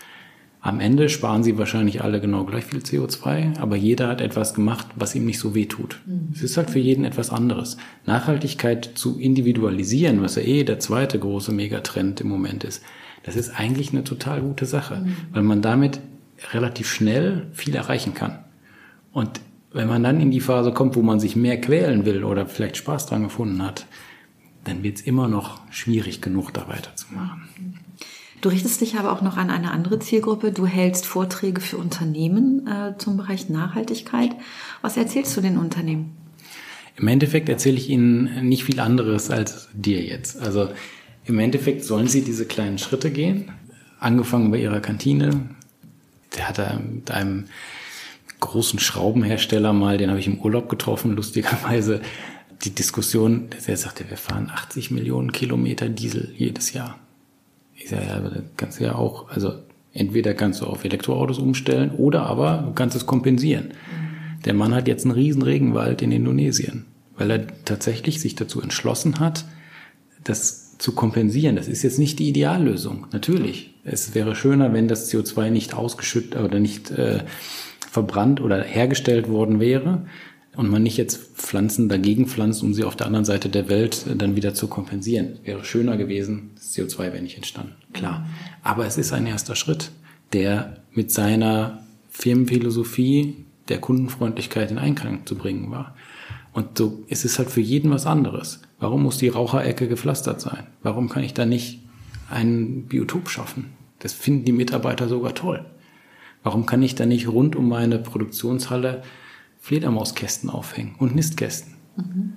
[0.65, 4.87] am Ende sparen sie wahrscheinlich alle genau gleich viel CO2, aber jeder hat etwas gemacht,
[4.97, 6.01] was ihm nicht so weh tut.
[6.07, 6.31] Mhm.
[6.33, 7.77] Es ist halt für jeden etwas anderes.
[8.07, 12.83] Nachhaltigkeit zu individualisieren, was ja eh der zweite große Megatrend im Moment ist,
[13.25, 15.17] das ist eigentlich eine total gute Sache, mhm.
[15.33, 16.01] weil man damit
[16.55, 18.39] relativ schnell viel erreichen kann.
[19.13, 22.47] Und wenn man dann in die Phase kommt, wo man sich mehr quälen will oder
[22.47, 23.85] vielleicht Spaß dran gefunden hat,
[24.65, 27.43] dann wird es immer noch schwierig genug, da weiterzumachen.
[27.59, 27.75] Mhm.
[28.45, 30.53] Du richtest dich aber auch noch an eine andere Zielgruppe.
[30.53, 34.33] Du hältst Vorträge für Unternehmen äh, zum Bereich Nachhaltigkeit.
[34.83, 36.15] Was erzählst du den Unternehmen?
[36.95, 40.43] Im Endeffekt erzähle ich Ihnen nicht viel anderes als dir jetzt.
[40.43, 40.69] Also
[41.25, 43.51] im Endeffekt sollen Sie diese kleinen Schritte gehen.
[43.99, 45.49] Angefangen bei Ihrer Kantine.
[46.37, 47.47] Der hat mit einem
[48.41, 52.03] großen Schraubenhersteller mal, den habe ich im Urlaub getroffen, lustigerweise,
[52.63, 56.99] die Diskussion, der sagte, wir fahren 80 Millionen Kilometer Diesel jedes Jahr.
[57.85, 59.53] Ich sage, ja, das kannst du ja auch, also
[59.93, 63.75] entweder kannst du auf Elektroautos umstellen oder aber du kannst es kompensieren.
[64.47, 66.87] Der Mann hat jetzt einen riesen Regenwald in Indonesien,
[67.19, 69.45] weil er tatsächlich sich dazu entschlossen hat,
[70.25, 71.57] das zu kompensieren.
[71.57, 73.75] Das ist jetzt nicht die Ideallösung, natürlich.
[73.85, 77.25] Es wäre schöner, wenn das CO2 nicht ausgeschüttet oder nicht äh,
[77.91, 80.07] verbrannt oder hergestellt worden wäre
[80.57, 84.07] und man nicht jetzt Pflanzen dagegen pflanzt, um sie auf der anderen Seite der Welt
[84.11, 85.39] äh, dann wieder zu kompensieren.
[85.45, 88.27] Wäre schöner gewesen, das CO2 wäre nicht entstanden, klar.
[88.63, 89.91] Aber es ist ein erster Schritt,
[90.33, 95.97] der mit seiner Firmenphilosophie der Kundenfreundlichkeit in Einklang zu bringen war.
[96.53, 98.61] Und so ist es halt für jeden was anderes.
[98.79, 100.67] Warum muss die Raucherecke gepflastert sein?
[100.83, 101.81] Warum kann ich da nicht
[102.31, 103.73] ein Biotop schaffen?
[103.99, 105.65] Das finden die Mitarbeiter sogar toll.
[106.43, 109.03] Warum kann ich da nicht rund um meine Produktionshalle
[109.65, 111.73] Fledermauskästen aufhängen und Nistkästen.
[111.97, 112.35] Mhm.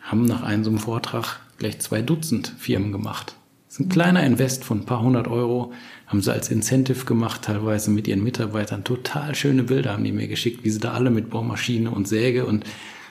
[0.00, 3.34] Haben nach einem so einem Vortrag gleich zwei Dutzend Firmen gemacht.
[3.68, 5.72] Das ist ein kleiner Invest von ein paar hundert Euro.
[6.06, 8.82] Haben sie als Incentive gemacht, teilweise mit ihren Mitarbeitern.
[8.82, 12.46] Total schöne Bilder haben die mir geschickt, wie sie da alle mit Bohrmaschine und Säge
[12.46, 12.64] und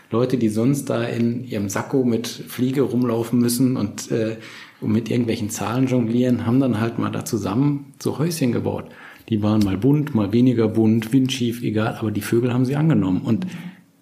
[0.10, 4.38] Leute, die sonst da in ihrem Sakko mit Fliege rumlaufen müssen und, äh,
[4.82, 8.86] und mit irgendwelchen Zahlen jonglieren, haben dann halt mal da zusammen so Häuschen gebaut.
[9.30, 13.22] Die waren mal bunt, mal weniger bunt, windschief, egal, aber die Vögel haben sie angenommen.
[13.22, 13.45] Und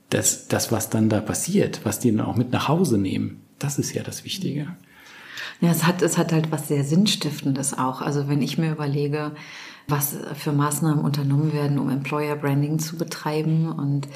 [0.09, 3.77] das, das, was dann da passiert, was die dann auch mit nach Hause nehmen, das
[3.77, 4.67] ist ja das Wichtige.
[5.61, 8.01] Ja, es hat, es hat halt was sehr Sinnstiftendes auch.
[8.01, 9.31] Also wenn ich mir überlege,
[9.87, 14.07] was für Maßnahmen unternommen werden, um Employer Branding zu betreiben und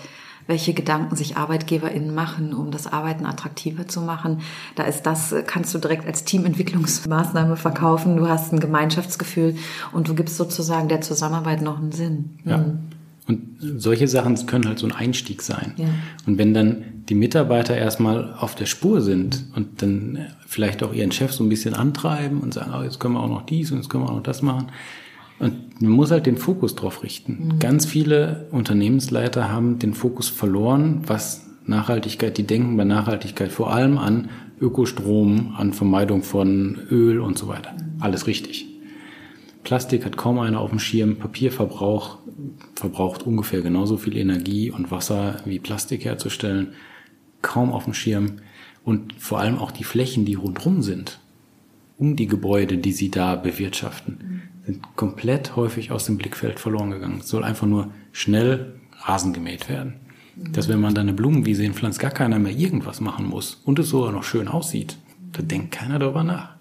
[0.47, 4.39] welche Gedanken sich ArbeitgeberInnen machen, um das Arbeiten attraktiver zu machen.
[4.75, 8.17] Da ist das, kannst du direkt als Teamentwicklungsmaßnahme verkaufen.
[8.17, 9.55] Du hast ein Gemeinschaftsgefühl
[9.91, 12.39] und du gibst sozusagen der Zusammenarbeit noch einen Sinn.
[12.45, 12.57] Ja.
[12.57, 12.79] Mhm.
[13.27, 15.73] Und solche Sachen können halt so ein Einstieg sein.
[15.77, 15.85] Ja.
[16.25, 21.11] Und wenn dann die Mitarbeiter erstmal auf der Spur sind und dann vielleicht auch ihren
[21.11, 23.77] Chef so ein bisschen antreiben und sagen, oh, jetzt können wir auch noch dies und
[23.77, 24.67] jetzt können wir auch noch das machen,
[25.39, 27.53] und man muss halt den Fokus drauf richten.
[27.53, 27.59] Mhm.
[27.59, 33.97] Ganz viele Unternehmensleiter haben den Fokus verloren, was Nachhaltigkeit, die denken bei Nachhaltigkeit vor allem
[33.97, 34.29] an
[34.59, 37.75] Ökostrom, an Vermeidung von Öl und so weiter.
[37.99, 38.67] Alles richtig.
[39.63, 41.15] Plastik hat kaum einer auf dem Schirm.
[41.15, 42.17] Papierverbrauch
[42.75, 46.73] verbraucht ungefähr genauso viel Energie und Wasser wie Plastik herzustellen.
[47.41, 48.39] Kaum auf dem Schirm.
[48.83, 51.19] Und vor allem auch die Flächen, die rundherum sind,
[51.97, 54.17] um die Gebäude, die sie da bewirtschaften.
[54.21, 57.19] Mhm sind komplett häufig aus dem Blickfeld verloren gegangen.
[57.21, 59.95] Es soll einfach nur schnell Rasen gemäht werden.
[60.35, 60.53] Mhm.
[60.53, 63.89] Dass wenn man da eine Blumenwiese hinpflanzt, gar keiner mehr irgendwas machen muss und es
[63.89, 64.97] sogar noch schön aussieht,
[65.31, 66.55] da denkt keiner darüber nach.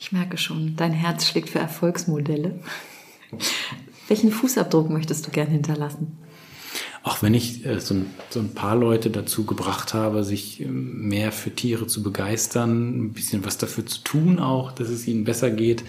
[0.00, 2.58] Ich merke schon, dein Herz schlägt für Erfolgsmodelle.
[4.08, 6.18] Welchen Fußabdruck möchtest du gern hinterlassen?
[7.06, 10.66] Auch wenn ich äh, so, ein, so, ein, paar Leute dazu gebracht habe, sich äh,
[10.66, 15.22] mehr für Tiere zu begeistern, ein bisschen was dafür zu tun auch, dass es ihnen
[15.22, 15.84] besser geht,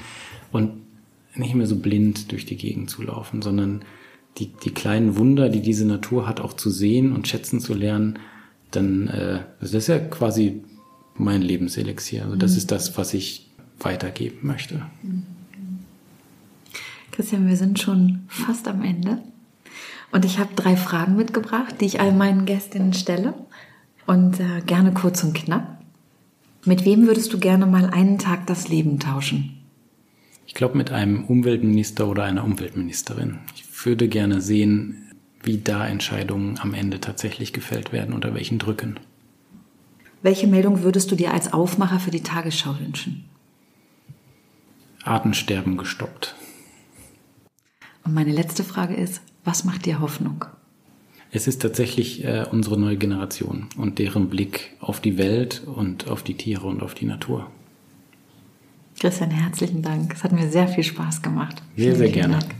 [0.51, 0.73] und
[1.33, 3.83] nicht mehr so blind durch die Gegend zu laufen, sondern
[4.37, 8.19] die, die kleinen Wunder, die diese Natur hat, auch zu sehen und schätzen zu lernen,
[8.69, 10.61] dann äh, das ist ja quasi
[11.15, 12.25] mein Lebenselixier.
[12.25, 12.57] Also das mhm.
[12.57, 13.49] ist das, was ich
[13.79, 14.85] weitergeben möchte.
[17.11, 19.23] Christian, wir sind schon fast am Ende.
[20.11, 23.33] Und ich habe drei Fragen mitgebracht, die ich all meinen Gästinnen stelle.
[24.05, 25.81] Und äh, gerne kurz und knapp.
[26.65, 29.57] Mit wem würdest du gerne mal einen Tag das Leben tauschen?
[30.45, 33.39] Ich glaube mit einem Umweltminister oder einer Umweltministerin.
[33.55, 35.11] Ich würde gerne sehen,
[35.43, 38.99] wie da Entscheidungen am Ende tatsächlich gefällt werden, unter welchen Drücken.
[40.21, 43.25] Welche Meldung würdest du dir als Aufmacher für die Tagesschau wünschen?
[45.03, 46.35] Artensterben gestoppt.
[48.03, 50.45] Und meine letzte Frage ist, was macht dir Hoffnung?
[51.31, 56.21] Es ist tatsächlich äh, unsere neue Generation und deren Blick auf die Welt und auf
[56.21, 57.49] die Tiere und auf die Natur.
[58.99, 60.13] Christian, herzlichen Dank.
[60.13, 61.61] Es hat mir sehr viel Spaß gemacht.
[61.77, 62.39] Sehr, sehr gerne.
[62.39, 62.55] Dank.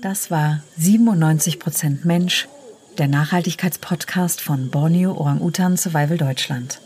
[0.00, 2.48] Das war 97% Mensch,
[2.96, 6.80] der Nachhaltigkeitspodcast von Borneo Orang-Utan Survival Deutschland.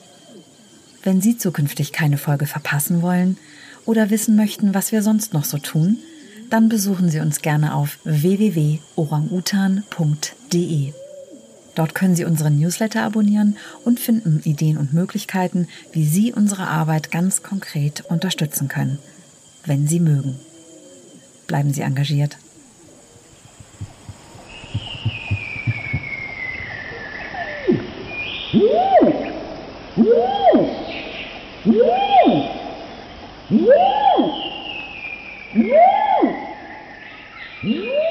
[1.02, 3.36] Wenn Sie zukünftig keine Folge verpassen wollen
[3.90, 5.98] oder wissen möchten, was wir sonst noch so tun,
[6.48, 10.92] dann besuchen Sie uns gerne auf www.orangutan.de.
[11.74, 17.10] Dort können Sie unseren Newsletter abonnieren und finden Ideen und Möglichkeiten, wie Sie unsere Arbeit
[17.10, 19.00] ganz konkret unterstützen können,
[19.66, 20.38] wenn Sie mögen.
[21.48, 22.36] Bleiben Sie engagiert.
[33.50, 34.42] Woo!
[35.54, 36.46] Woo!
[37.64, 38.09] Woo!